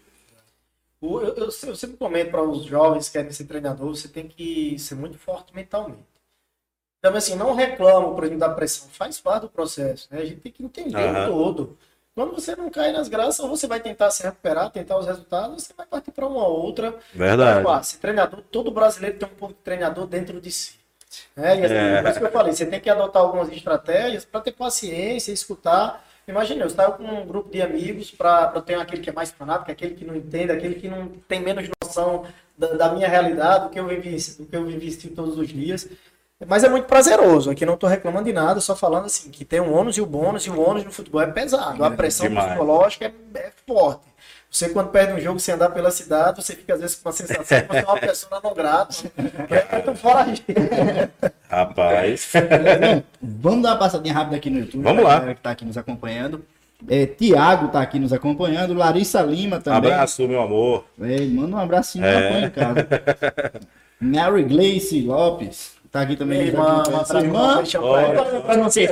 [1.01, 4.27] O- Eu, eu, eu sempre comento para os jovens que querem ser treinador, você tem
[4.27, 6.03] que ser muito forte mentalmente.
[6.99, 8.87] Então, assim, não reclamo, por exemplo, da pressão.
[8.91, 10.19] Faz parte do processo, né?
[10.21, 11.77] A gente tem que entender o todo.
[12.15, 15.63] Quando você não cai nas graças, ou você vai tentar se recuperar, tentar os resultados,
[15.63, 16.95] você vai partir para uma outra.
[17.13, 17.67] Verdade.
[17.67, 20.75] Ah, ser treinador, todo brasileiro tem um pouco de treinador dentro de si.
[21.35, 21.59] Né?
[21.59, 22.01] E assim, É.
[22.01, 26.05] por isso que eu falei, você tem que adotar algumas estratégias para ter paciência, escutar.
[26.27, 29.71] Imagina, eu estava com um grupo de amigos para ter aquele que é mais fanático,
[29.71, 32.25] aquele que não entende, aquele que não tem menos noção
[32.57, 35.89] da, da minha realidade, do que eu vivi, do que eu vivi todos os dias.
[36.47, 37.49] Mas é muito prazeroso.
[37.49, 40.05] Aqui não estou reclamando de nada, só falando assim que tem o ônus e o
[40.05, 41.83] bônus, e o ônus no futebol é pesado.
[41.83, 42.47] A pressão demais.
[42.47, 44.13] psicológica é, é forte.
[44.49, 47.13] Você, quando perde um jogo sem andar pela cidade, você fica às vezes com uma
[47.13, 49.99] sensação de você é uma pessoa não grata, é muito.
[51.49, 52.31] Rapaz.
[53.19, 54.83] Vamos dar uma passadinha rápida aqui no YouTube.
[54.83, 55.33] Vamos pra lá.
[55.33, 56.45] que tá aqui nos acompanhando.
[56.87, 58.75] É, Tiago tá aqui nos acompanhando.
[58.75, 59.91] Larissa Lima também.
[59.91, 60.85] Abraço, meu amor.
[61.01, 62.29] É, manda um abracinho É.
[62.29, 62.87] põe em casa.
[63.99, 65.72] Mary Gleice Lopes.
[65.93, 66.39] Tá aqui também.
[66.39, 67.63] Minha irmã, abraço, irmã.
[68.43, 68.89] Pra não ser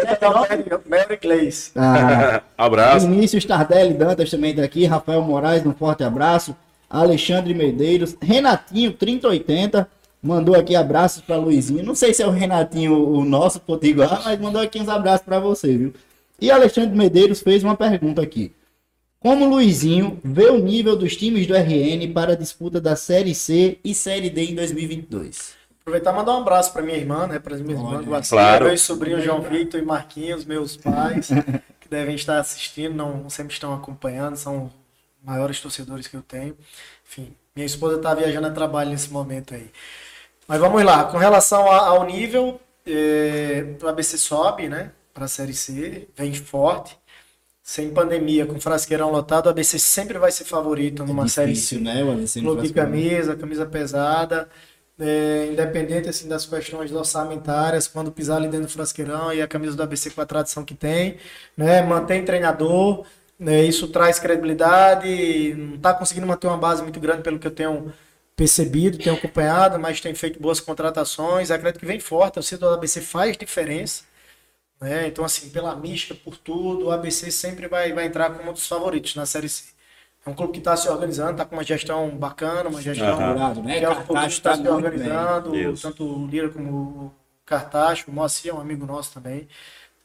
[0.88, 1.72] Mary Glaze.
[1.76, 3.08] Ah, Abraço.
[3.08, 4.86] Vinícius Tardelli Dantas também tá aqui.
[4.86, 6.56] Rafael Moraes, um forte abraço.
[6.88, 8.16] Alexandre Medeiros.
[8.22, 9.90] Renatinho, 3080.
[10.22, 11.84] Mandou aqui abraços pra Luizinho.
[11.84, 15.40] Não sei se é o Renatinho, o nosso Potiguar, mas mandou aqui uns abraços pra
[15.40, 15.94] você, viu?
[16.40, 18.52] E Alexandre Medeiros fez uma pergunta aqui.
[19.20, 23.80] Como Luizinho vê o nível dos times do RN para a disputa da Série C
[23.84, 25.61] e Série D em 2022?
[25.82, 27.40] Aproveitar e mandar um abraço para minha irmã, né?
[27.40, 28.66] Para as minhas irmãs, Guacira, Claro.
[28.66, 31.30] meus sobrinhos João Victor e Marquinhos, meus pais,
[31.82, 34.72] que devem estar assistindo, não sempre estão acompanhando, são os
[35.26, 36.56] maiores torcedores que eu tenho.
[37.08, 39.72] Enfim, minha esposa está viajando a trabalho nesse momento aí.
[40.48, 44.92] Mas vamos lá, com relação a- ao nível, eh, o ABC sobe, né?
[45.14, 46.96] Para a Série C, vem forte.
[47.64, 51.76] Sem pandemia, com frasqueirão lotado, o ABC sempre vai ser favorito numa Série C.
[51.78, 52.04] Difícil, né?
[52.04, 54.50] O ABC Clube de camisa, camisa pesada,
[55.02, 59.76] é, independente assim das questões orçamentárias, quando pisar ali dentro do frasqueirão e a camisa
[59.76, 61.18] do ABC com a tradição que tem,
[61.58, 63.06] né, mantém treinador,
[63.40, 67.52] né, isso traz credibilidade, não está conseguindo manter uma base muito grande pelo que eu
[67.52, 67.92] tenho
[68.36, 72.76] percebido, tenho acompanhado, mas tem feito boas contratações, acredito que vem forte, o torcedor do
[72.76, 74.04] ABC faz diferença,
[74.82, 78.54] né, então assim, pela mística, por tudo, o ABC sempre vai, vai entrar como um
[78.54, 79.66] dos favoritos na Série C.
[80.26, 83.16] É um clube que está se organizando, está com uma gestão bacana, uma gestão.
[83.16, 83.80] Curado, né?
[83.80, 84.72] que aos Cartaz pouquinhos tá está se bem.
[84.72, 87.12] organizando, tanto o Lira como o
[87.46, 89.48] Cartacho, o Moacir é um amigo nosso também.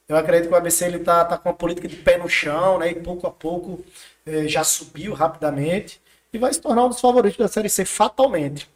[0.08, 2.78] Eu acredito que o ABC ele tá, tá com uma política de pé no chão,
[2.78, 2.90] né?
[2.90, 3.84] E pouco a pouco
[4.24, 6.00] eh, já subiu rapidamente
[6.32, 8.68] e vai se tornar um dos favoritos da Série C fatalmente.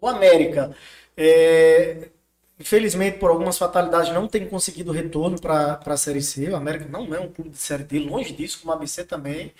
[0.00, 0.76] O América,
[1.16, 2.08] eh,
[2.58, 6.50] infelizmente por algumas fatalidades não tem conseguido retorno para a Série C.
[6.50, 9.52] O América não é um clube de Série D, longe disso, como o ABC também.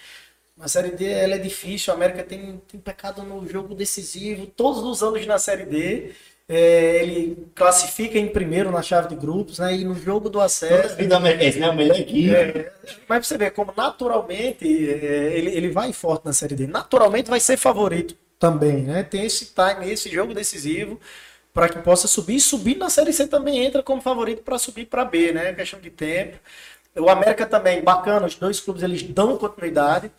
[0.60, 4.82] A Série D ela é difícil, o América tem, tem pecado no jogo decisivo, todos
[4.82, 6.12] os anos na Série D.
[6.48, 9.76] é, ele classifica em primeiro na chave de grupos, né?
[9.76, 10.96] E no jogo do Toda a acesso.
[10.96, 11.70] vida americana, né?
[11.70, 12.34] O melhor equipe.
[12.34, 12.72] é,
[13.08, 16.66] mas você vê como naturalmente é, ele, ele vai forte na Série D.
[16.66, 19.02] Naturalmente vai ser favorito também, né?
[19.02, 20.98] Tem esse time, esse jogo decisivo
[21.52, 22.36] para que possa subir.
[22.36, 25.52] E subir na Série C também entra como favorito para subir para B, né?
[25.54, 26.38] Questão de tempo.
[26.96, 30.10] O América também, bacana, os dois clubes eles dão continuidade.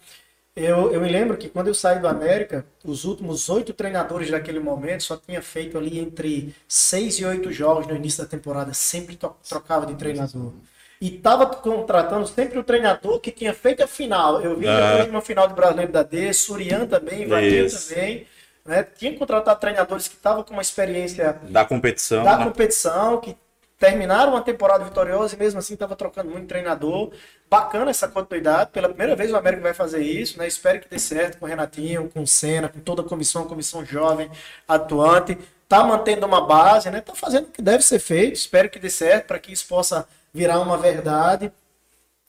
[0.62, 4.60] Eu, eu me lembro que quando eu saí do América, os últimos oito treinadores daquele
[4.60, 9.18] momento só tinha feito ali entre seis e oito jogos no início da temporada, sempre
[9.47, 10.51] trocava de treinador.
[10.99, 14.41] E estava contratando sempre o treinador que tinha feito a final.
[14.41, 15.07] Eu vi Ah.
[15.10, 17.24] uma final de brasileiro da D, Surian também,
[17.66, 17.89] Isso.
[17.89, 18.28] também.
[18.66, 18.84] né?
[18.84, 22.22] Tinha contratado treinadores que estavam com uma experiência Da competição.
[22.24, 22.43] da né?
[22.43, 23.34] competição, que
[23.80, 27.12] terminaram uma temporada vitoriosa e mesmo assim estava trocando muito treinador.
[27.50, 28.72] Bacana essa continuidade.
[28.72, 30.46] Pela primeira vez o América vai fazer isso, né?
[30.48, 33.86] Espero que dê certo com o Renatinho, com o Senna, com toda a comissão, comissão
[33.86, 34.30] jovem,
[34.68, 35.38] atuante.
[35.68, 37.00] Tá mantendo uma base, né?
[37.00, 38.34] Tá fazendo o que deve ser feito.
[38.34, 41.52] Espero que dê certo para que isso possa virar uma verdade.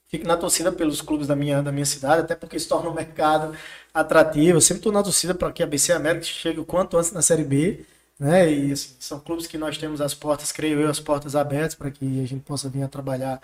[0.09, 2.95] Fico na torcida pelos clubes da minha, da minha cidade, até porque se torna um
[2.95, 3.57] mercado
[3.93, 4.57] atrativo.
[4.57, 7.23] Eu sempre estou na torcida para que a BC América chegue o quanto antes na
[7.23, 7.85] Série B.
[8.21, 8.53] Né?
[8.53, 11.91] E assim, são clubes que nós temos as portas, creio eu, as portas abertas para
[11.91, 13.41] que a gente possa vir a trabalhar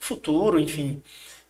[0.00, 1.02] futuro, enfim.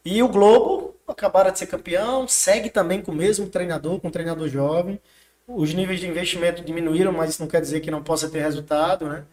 [0.04, 4.10] E o Globo acabaram de ser campeão, segue também com o mesmo treinador, com um
[4.10, 5.00] treinador jovem.
[5.48, 9.08] Os níveis de investimento diminuíram, mas isso não quer dizer que não possa ter resultado,
[9.08, 9.24] né?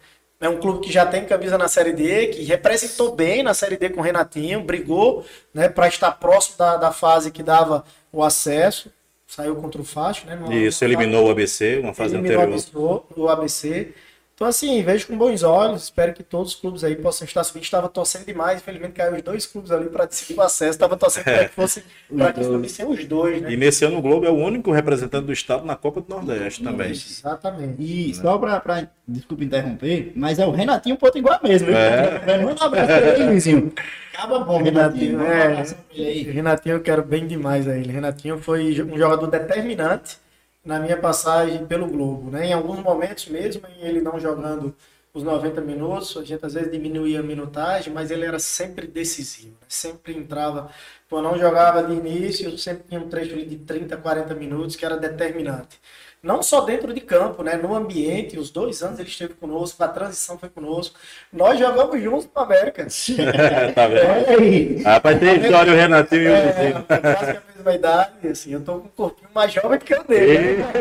[0.41, 3.76] É um clube que já tem camisa na Série D, que representou bem na Série
[3.76, 8.24] D com o Renatinho, brigou né, para estar próximo da, da fase que dava o
[8.24, 8.89] acesso.
[9.30, 10.36] Saiu contra o Faixa, né?
[10.36, 13.03] numa- Isso, eliminou o ABC, uma fase eliminou anterior.
[13.15, 13.93] o ABC.
[14.40, 15.84] Então, assim, vejo com bons olhos.
[15.84, 17.64] Espero que todos os clubes aí possam estar subindo.
[17.64, 18.62] Estava torcendo demais.
[18.62, 20.72] Infelizmente, caiu os dois clubes ali para decidir o acesso.
[20.72, 21.84] Estava torcendo para que fosse
[22.18, 23.52] para que subissem os dois, né?
[23.52, 26.64] E nesse ano o Globo é o único representante do estado na Copa do Nordeste
[26.64, 26.92] também.
[26.92, 27.76] Exatamente.
[27.80, 28.88] E só pra, pra.
[29.06, 31.76] Desculpa interromper, mas é o Renatinho Potiguar mesmo, viu?
[31.76, 32.38] É.
[32.42, 33.74] Manda um abraço pra ele, Luizinho.
[34.14, 35.20] Acaba bom, Renatinho.
[35.20, 36.32] Renatinho, um é.
[36.32, 37.92] Renatinho, eu quero bem demais a ele.
[37.92, 40.18] Renatinho foi um jogador determinante
[40.64, 42.47] na minha passagem pelo Globo, né?
[42.47, 44.76] Em alguns momentos mesmo, ele não jogando
[45.14, 49.51] os 90 minutos, a gente às vezes diminuía a minutagem, mas ele era sempre decisivo,
[49.62, 49.68] né?
[49.68, 50.70] sempre entrava,
[51.07, 54.97] pô, não jogava de início, sempre tinha um trecho de 30, 40 minutos que era
[54.97, 55.80] determinante.
[56.22, 57.55] Não só dentro de campo, né?
[57.55, 60.99] No ambiente, os dois anos ele esteve conosco, a transição foi conosco.
[61.32, 62.86] Nós jogamos juntos no América.
[63.74, 64.30] tá vendo?
[64.30, 64.84] Aí.
[64.84, 68.61] Rapaz, tem história o Renatinho e o É, quase que a mesma idade, assim, eu
[68.61, 70.57] tô com um corpinho mais jovem que o dele.
[70.57, 70.72] né?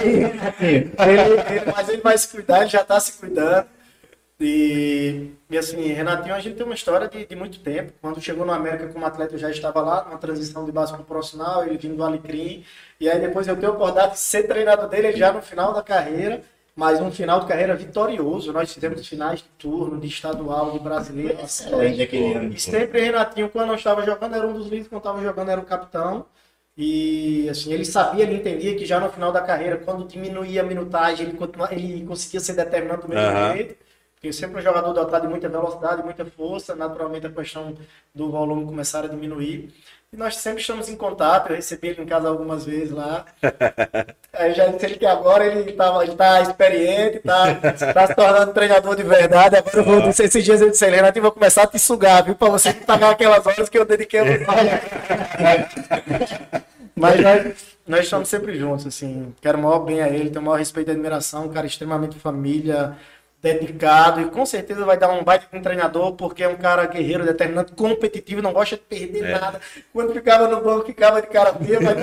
[0.00, 0.40] Ele,
[0.98, 3.66] ele- mas ele vai se cuidar, ele já tá se cuidando.
[4.40, 7.92] E, e assim, Renatinho, a gente tem uma história de, de muito tempo.
[8.00, 11.02] Quando chegou no América como atleta, eu já estava lá, numa transição de base para
[11.02, 12.64] o profissional, ele vindo do Alecrim.
[13.00, 15.82] E aí depois eu tenho a oportunidade de ser treinador dele já no final da
[15.82, 16.42] carreira,
[16.76, 18.52] mas um final de carreira vitorioso.
[18.52, 21.36] Nós fizemos finais de turno, de estadual, de brasileiro.
[21.42, 22.52] Excelente aquele ano.
[22.54, 25.60] E sempre Renatinho, quando eu estava jogando, era um dos líderes, quando estava jogando, era
[25.60, 26.26] o capitão.
[26.76, 30.64] E assim, ele sabia, ele entendia que já no final da carreira, quando diminuía a
[30.64, 33.56] minutagem, ele, continua- ele conseguia ser determinante do mesmo Aham.
[33.56, 33.87] jeito.
[34.18, 37.76] Porque sempre um jogador dotado de muita velocidade, muita força, naturalmente a questão
[38.12, 39.72] do volume começar a diminuir.
[40.12, 43.24] E nós sempre estamos em contato, eu recebi ele em casa algumas vezes lá.
[44.32, 47.54] Aí eu já disse ele que agora ele está ele tá experiente, tá,
[47.92, 49.56] tá se tornando treinador de verdade.
[49.56, 52.24] Agora eu vou dizer, esses dias eu disse, Renato, eu vou começar a te sugar,
[52.24, 52.34] viu?
[52.34, 54.46] Pra você não pagar aquelas horas que eu dediquei a você.
[56.96, 57.54] Mas nós,
[57.86, 59.32] nós estamos sempre juntos, assim.
[59.40, 62.18] Quero o maior bem a ele, tenho o maior respeito e admiração, um cara extremamente
[62.18, 62.96] família,
[63.40, 66.84] dedicado, e com certeza vai dar um baita de um treinador, porque é um cara
[66.86, 69.38] guerreiro, determinante, competitivo, não gosta de perder É.
[69.38, 69.60] nada.
[69.92, 71.96] Quando ficava no banco, ficava de cara feia, mas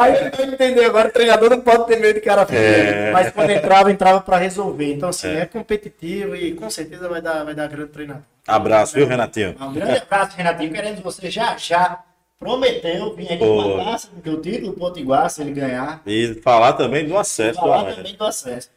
[0.00, 3.10] aí ele vai entender agora, o treinador não pode ter medo de cara feia, É.
[3.12, 4.94] mas quando entrava, entrava para resolver.
[4.94, 5.44] Então, assim, é.
[5.46, 8.22] competitivo e com certeza vai dar, vai dar grande treinador.
[8.46, 9.56] Abraço, viu, Renatinho?
[9.60, 10.72] Um grande abraço, Renatinho.
[10.72, 12.00] Queremos você já já.
[12.38, 16.74] Prometeu vir aqui com uma taça, porque o título Potiguar, se ele ganhar, E falar
[16.74, 18.68] também do acesso do falar também do acesso.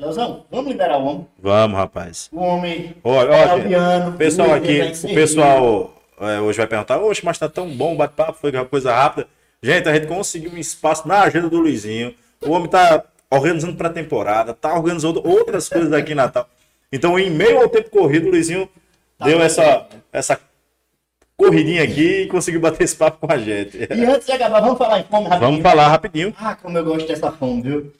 [0.00, 1.26] Leozão, vamos liberar o homem.
[1.42, 2.28] Vamos, rapaz.
[2.30, 7.24] O homem Olha, é olha, o pessoal aqui, o pessoal é, hoje vai perguntar, oxe,
[7.24, 9.26] mas tá tão bom o bate-papo, foi uma coisa rápida.
[9.60, 12.14] Gente, a gente conseguiu um espaço na agenda do Luizinho.
[12.40, 16.48] O homem tá organizando pré-temporada, tá organizando outras coisas aqui em Natal.
[16.92, 18.68] Então, em meio ao tempo corrido, o Luizinho
[19.18, 19.86] Tá deu bem, essa, né?
[20.12, 20.40] essa
[21.36, 23.76] corridinha aqui e conseguiu bater esse papo com a gente.
[23.76, 25.50] E antes de acabar, vamos falar em fome rapidinho.
[25.50, 26.34] Vamos falar rapidinho.
[26.38, 27.92] Ah, como eu gosto dessa fome, viu?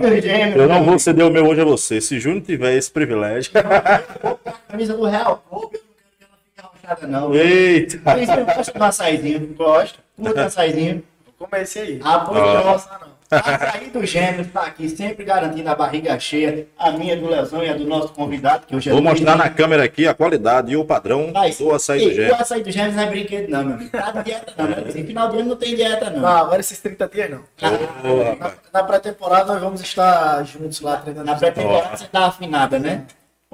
[0.00, 2.00] Meu gêmeo, Eu não vou ceder o meu hoje a você.
[2.00, 3.52] Se Júnior tiver esse privilégio.
[3.54, 7.34] a camisa do Real Clube, eu não quero que ela fique arrochada, não.
[7.34, 8.14] Eita!
[8.14, 9.54] Luiz, eu gosto de um açaizinho.
[9.54, 9.98] Gosto.
[10.16, 11.02] Muito açaizinho.
[11.38, 12.00] Vou comer esse aí.
[12.02, 12.64] Ah, pois Ó.
[13.00, 13.13] não.
[13.34, 13.54] Não.
[13.54, 16.66] Açaí do Gêmeos tá aqui, sempre garantindo a barriga cheia.
[16.78, 19.48] A minha do Leozão e a do nosso convidado, que hoje é Vou mostrar na
[19.48, 22.32] câmera aqui a qualidade e o padrão Mas, do açaí do ei, Gêmeo.
[22.32, 23.90] O açaí do Gêmeos não é brinquedo, não, meu amigo.
[23.90, 24.66] Tá de dieta, não.
[24.66, 24.84] Né?
[24.88, 26.20] Assim, final de ano não tem dieta, não.
[26.20, 27.40] Não, agora esses 30 dias não.
[27.60, 28.54] Rapaz.
[28.72, 31.26] Na, na pré-temporada nós vamos estar juntos lá treinando.
[31.26, 33.04] Na pré-temporada você dá afinada, né?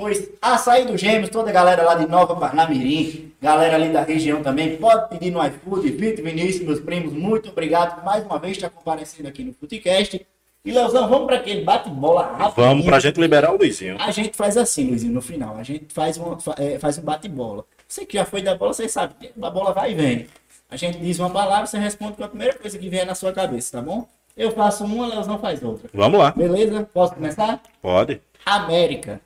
[0.01, 4.43] Pois, açaí do Gêmeos, toda a galera lá de Nova Parnamirim, galera ali da região
[4.43, 5.91] também, pode pedir no iFood.
[5.91, 10.27] Vitor Vinícius, meus primos, muito obrigado por mais uma vez estar comparecendo aqui no Futecast.
[10.65, 12.65] E Leozão, vamos para aquele bate-bola rápido.
[12.65, 13.99] Vamos pra gente liberar o Luizinho.
[14.01, 15.59] A gente faz assim, Luizinho, no final.
[15.59, 17.67] A gente faz um, é, faz um bate-bola.
[17.87, 20.27] Você que já foi da bola, você sabe que a bola vai e vem.
[20.71, 23.35] A gente diz uma palavra, você responde com a primeira coisa que vier na sua
[23.35, 24.09] cabeça, tá bom?
[24.35, 25.91] Eu faço uma, Leozão faz outra.
[25.93, 26.31] Vamos lá.
[26.31, 26.89] Beleza?
[26.91, 27.61] Posso começar?
[27.83, 28.23] Pode.
[28.47, 29.21] América.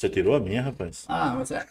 [0.00, 1.04] Você tirou a minha, rapaz.
[1.06, 1.56] Ah, você.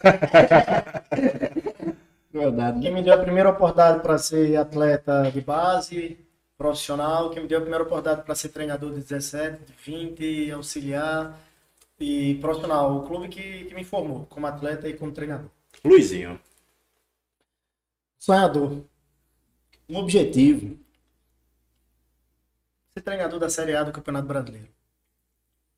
[2.32, 2.80] Verdade.
[2.80, 6.16] Quem me deu a primeira oportunidade para ser atleta de base,
[6.56, 11.40] profissional, quem me deu a primeira oportunidade para ser treinador de 17, de 20, auxiliar
[11.98, 12.98] e profissional.
[12.98, 15.50] O clube que, que me formou como atleta e como treinador.
[15.84, 16.38] Luizinho.
[18.16, 18.84] Sonhador.
[19.88, 20.78] Um objetivo.
[22.96, 24.68] Ser treinador da Série A do Campeonato Brasileiro.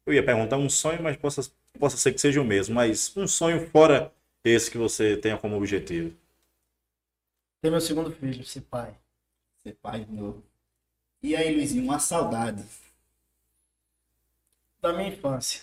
[0.04, 1.42] Eu ia perguntar um sonho, mas possa,
[1.78, 2.74] possa ser que seja o mesmo.
[2.74, 4.12] Mas um sonho fora
[4.44, 6.16] esse que você tenha como objetivo.
[7.60, 8.98] Ter meu segundo filho, ser pai.
[9.62, 10.42] Ser pai de novo.
[11.22, 12.64] E aí, Luizinho, uma saudade.
[14.80, 15.62] Da minha infância.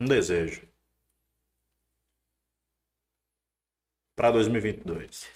[0.00, 0.66] Um desejo.
[4.16, 5.28] Para 2022.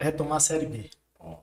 [0.00, 0.90] Retomar a Série B.
[1.18, 1.40] Ó,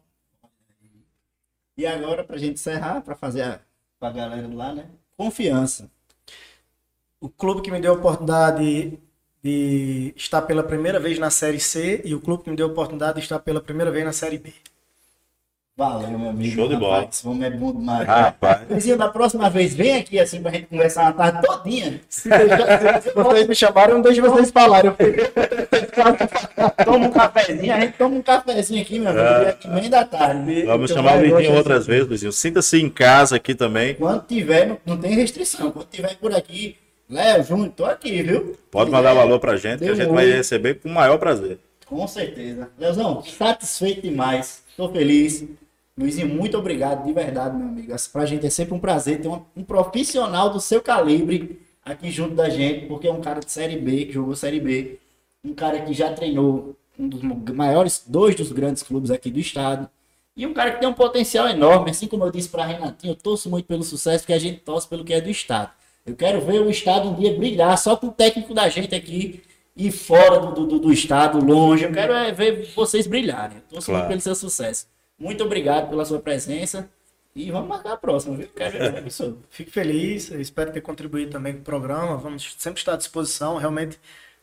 [1.76, 3.62] E agora, pra gente encerrar, pra fazer a,
[4.02, 4.90] pra galera lá, né?
[5.16, 5.88] Confiança.
[7.20, 9.00] O clube que me deu a oportunidade
[9.44, 12.72] de estar pela primeira vez na Série C e o clube que me deu a
[12.72, 14.52] oportunidade de estar pela primeira vez na Série B.
[15.78, 16.54] Valeu, meu amigo.
[16.54, 16.98] Show de bola.
[17.00, 18.06] Rapaz, homem é bom demais.
[18.06, 18.62] Rapaz.
[18.70, 22.02] Luizinho, da próxima vez, vem aqui assim pra gente conversar uma tarde todinha.
[22.10, 24.92] Se, deixar- vocês me chamaram, não deixe vocês falarem.
[26.86, 29.24] Toma um cafezinho, a gente toma um cafezinho aqui, meu amigo.
[29.26, 29.50] É.
[29.50, 30.64] aqui meio da tarde.
[30.64, 32.32] Vamos Então chamar o hoje, outras vezes, Luizinho.
[32.34, 33.96] Sinta-se em casa aqui também.
[33.96, 35.72] Quando tiver, não, não tem restrição.
[35.72, 36.76] Quando tiver por aqui,
[37.10, 38.58] Léo, Júnior, tô aqui, viu?
[38.70, 41.18] Pode mandar quiser, valor pra gente, que a um gente vai receber com o maior
[41.18, 41.60] prazer.
[41.86, 42.70] Com certeza.
[42.78, 44.61] Leozão, satisfeito demais.
[44.76, 45.44] Tô feliz.
[45.98, 47.94] Luizinho, muito obrigado, de verdade, meu amigo.
[48.12, 52.36] Pra gente é sempre um prazer ter um, um profissional do seu calibre aqui junto
[52.36, 55.00] da gente, porque é um cara de Série B, que jogou Série B.
[55.44, 57.22] Um cara que já treinou um dos
[57.54, 59.90] maiores, dois dos grandes clubes aqui do estado.
[60.36, 63.16] E um cara que tem um potencial enorme, assim como eu disse pra Renatinho, eu
[63.16, 65.72] torço muito pelo sucesso, porque a gente torce pelo que é do estado.
[66.06, 69.42] Eu quero ver o estado um dia brilhar só com o técnico da gente aqui
[69.76, 71.86] e fora do, do, do estado, longe.
[71.86, 73.58] Eu quero é ver vocês brilharem.
[73.70, 74.08] Torço Claro.
[74.08, 74.88] pelo seu sucesso.
[75.18, 76.90] Muito obrigado pela sua presença.
[77.34, 78.50] E vamos marcar a próxima, viu?
[78.56, 79.06] Quero ver.
[79.50, 82.18] Fico feliz, espero ter contribuído também com o programa.
[82.18, 83.56] Vamos sempre estar à disposição.
[83.58, 83.98] Realmente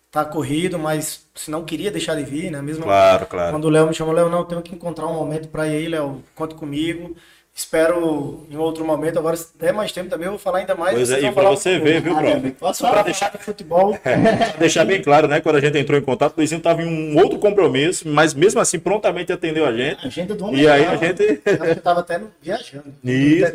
[0.06, 2.62] está corrido, mas se não queria deixar de vir, né?
[2.62, 3.52] Mesmo Claro, claro.
[3.52, 5.76] quando o Léo me chamou, Léo, não, eu tenho que encontrar um momento para ir
[5.76, 7.14] aí, Léo, conte comigo.
[7.58, 9.18] Espero em outro momento.
[9.18, 10.94] Agora, se der mais tempo também, eu vou falar ainda mais.
[10.94, 13.02] Pois é, e falar você ver, viu, amigo, Posso falar?
[13.02, 13.98] deixar de futebol.
[13.98, 14.14] Pra
[14.60, 15.40] deixar bem claro, né?
[15.40, 18.60] Quando a gente entrou em contato, o Luizinho estava em um outro compromisso, mas mesmo
[18.60, 20.06] assim prontamente atendeu a gente.
[20.06, 20.60] Agenda do homem.
[20.60, 21.42] E é aí a gente.
[21.44, 22.94] Eu estava até viajando.
[23.02, 23.52] Isso.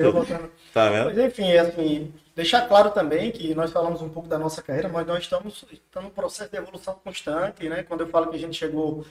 [0.74, 1.06] Tá vendo?
[1.06, 4.90] Mas enfim, é assim, deixar claro também que nós falamos um pouco da nossa carreira,
[4.90, 7.86] mas nós estamos, estamos num processo de evolução constante, né?
[7.88, 9.06] Quando eu falo que a gente chegou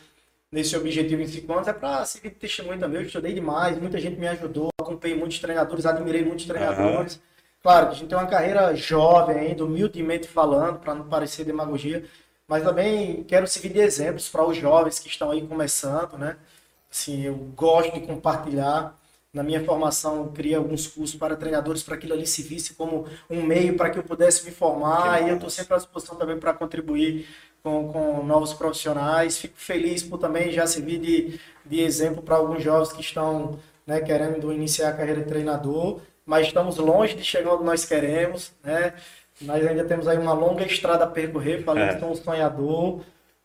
[0.53, 3.01] nesse objetivo em cinco anos, é para seguir testemunho também.
[3.01, 7.19] Eu estudei demais, muita gente me ajudou, acompanhei muitos treinadores, admirei muitos treinadores.
[7.63, 12.05] Claro que a gente tem uma carreira jovem ainda, humildemente falando, para não parecer demagogia,
[12.47, 16.37] mas também quero servir de exemplos para os jovens que estão aí começando, né?
[16.91, 18.99] Assim, eu gosto de compartilhar.
[19.33, 22.75] Na minha formação, eu criei alguns cursos para treinadores para que aquilo ali se visse
[22.75, 25.23] como um meio para que eu pudesse me formar.
[25.23, 27.27] E eu estou sempre à disposição também para contribuir
[27.63, 29.39] com, com novos profissionais.
[29.39, 34.01] Fico feliz por também já servir de, de exemplo para alguns jovens que estão né,
[34.01, 38.53] querendo iniciar a carreira de treinador, mas estamos longe de chegar onde nós queremos.
[38.63, 38.95] Né?
[39.41, 41.65] Nós ainda temos aí uma longa estrada a percorrer.
[41.65, 41.95] Falei É.
[41.97, 43.01] que um sonhador.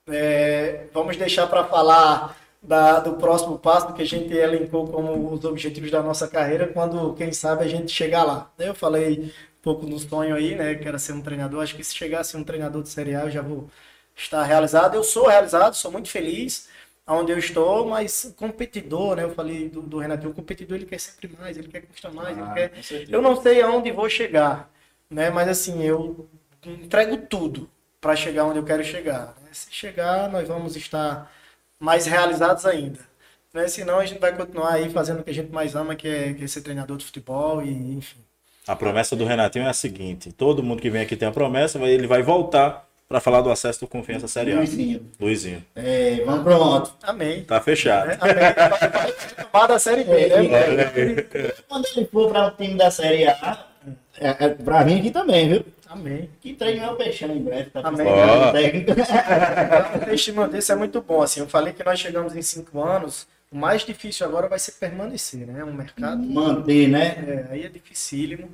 [0.09, 5.43] É, vamos deixar para falar da- do próximo passo, que a gente elencou como os
[5.43, 8.51] objetivos da nossa carreira, quando, quem sabe, a gente chegar lá.
[8.57, 9.25] Eu falei
[9.59, 11.61] um pouco do sonho aí, né, que era ser um treinador.
[11.61, 11.93] Acho que se
[12.23, 13.69] ser um treinador de Série A, eu já vou
[14.17, 14.95] estar realizado.
[14.95, 16.67] Eu sou realizado, sou muito feliz
[17.07, 20.99] onde eu estou, mas competidor, né, eu falei do, do Renato, o competidor ele quer
[20.99, 23.11] sempre mais, ele quer conquistar mais, ele Ah, quer com certeza.
[23.11, 24.69] eu não sei aonde vou chegar,
[25.09, 25.29] né?
[25.29, 26.29] Mas assim, eu
[26.65, 27.69] entrego tudo
[28.01, 29.35] para chegar onde eu quero chegar.
[29.41, 29.49] né?
[29.53, 31.31] Se chegar, nós vamos estar
[31.79, 32.99] mais realizados ainda.
[33.53, 33.67] Né?
[33.67, 36.33] Senão a gente vai continuar aí fazendo o que a gente mais ama, que é,
[36.33, 38.19] que é ser treinador de futebol e enfim.
[38.67, 41.79] A promessa do Renatinho é a seguinte: todo mundo que vem aqui tem a promessa,
[41.79, 44.57] ele vai voltar para falar do acesso do Confiança Série A.
[44.57, 45.11] Luizinho.
[45.19, 45.63] Luizinho.
[45.75, 46.93] É, vamos pronto.
[47.03, 47.43] Amém.
[47.43, 48.07] Tá fechado.
[48.07, 48.17] Né?
[48.19, 48.35] Amém.
[49.51, 51.53] Vai- da série B, né?
[51.67, 53.65] Quando ele for para o time da Série A,
[54.19, 55.65] é, é pra mim aqui também, viu?
[55.89, 56.29] Amém.
[56.41, 57.69] Que treino é o Peixão em breve.
[57.69, 58.05] Tá Amém.
[58.51, 58.91] técnico.
[58.91, 61.21] O desse é muito bom.
[61.21, 63.25] Assim, eu falei que nós chegamos em cinco anos.
[63.49, 65.63] O mais difícil agora vai ser permanecer, né?
[65.63, 67.45] Um mercado Manter, né?
[67.49, 68.49] É, aí é dificílimo,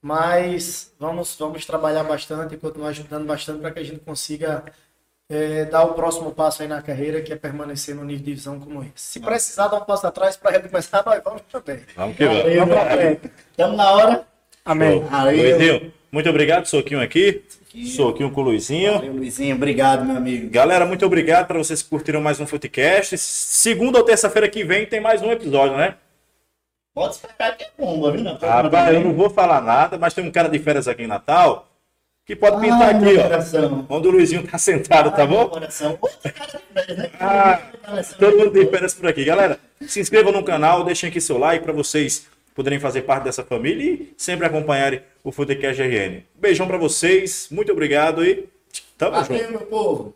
[0.00, 4.64] mas vamos, vamos trabalhar bastante e continuar estudando bastante para que a gente consiga
[5.30, 8.58] é, dar o próximo passo aí na carreira, que é permanecer no nível de divisão
[8.58, 8.92] como esse.
[8.94, 11.80] Se precisar dar um passo atrás para recomeçar, nós vamos também.
[11.94, 12.42] Vamos que vamos.
[12.42, 13.30] Valeu, Vamos frente.
[13.56, 14.26] Tamo na hora.
[14.64, 15.02] Amém.
[15.34, 16.66] Luizinho, muito obrigado.
[16.66, 17.44] Soquinho aqui.
[17.94, 18.94] Soquinho com o Luizinho.
[18.94, 19.54] Valeu, Luizinho.
[19.54, 20.48] Obrigado, meu amigo.
[20.50, 23.18] Galera, muito obrigado para vocês que curtiram mais um Footcast.
[23.18, 25.96] Segunda ou terça-feira que vem tem mais um episódio, né?
[26.98, 28.24] Pode esperar que é bomba, viu?
[28.24, 31.68] Rapaz, eu não vou falar nada, mas tem um cara de férias aqui em Natal
[32.26, 33.22] que pode pintar Ai, aqui, ó.
[33.22, 33.86] coração.
[33.88, 35.48] Onde o Luizinho tá sentado, tá Ai, meu bom?
[35.48, 35.98] coração.
[36.00, 37.10] Outro cara de férias, né?
[37.18, 37.58] Ah,
[38.18, 39.24] Todo mundo de férias por aqui.
[39.24, 43.42] Galera, se inscrevam no canal, deixem aqui seu like para vocês poderem fazer parte dessa
[43.44, 46.22] família e sempre acompanharem o Futecast RN.
[46.34, 48.46] Beijão para vocês, muito obrigado e
[48.98, 49.28] tamo junto.
[49.32, 50.14] Valeu, meu povo.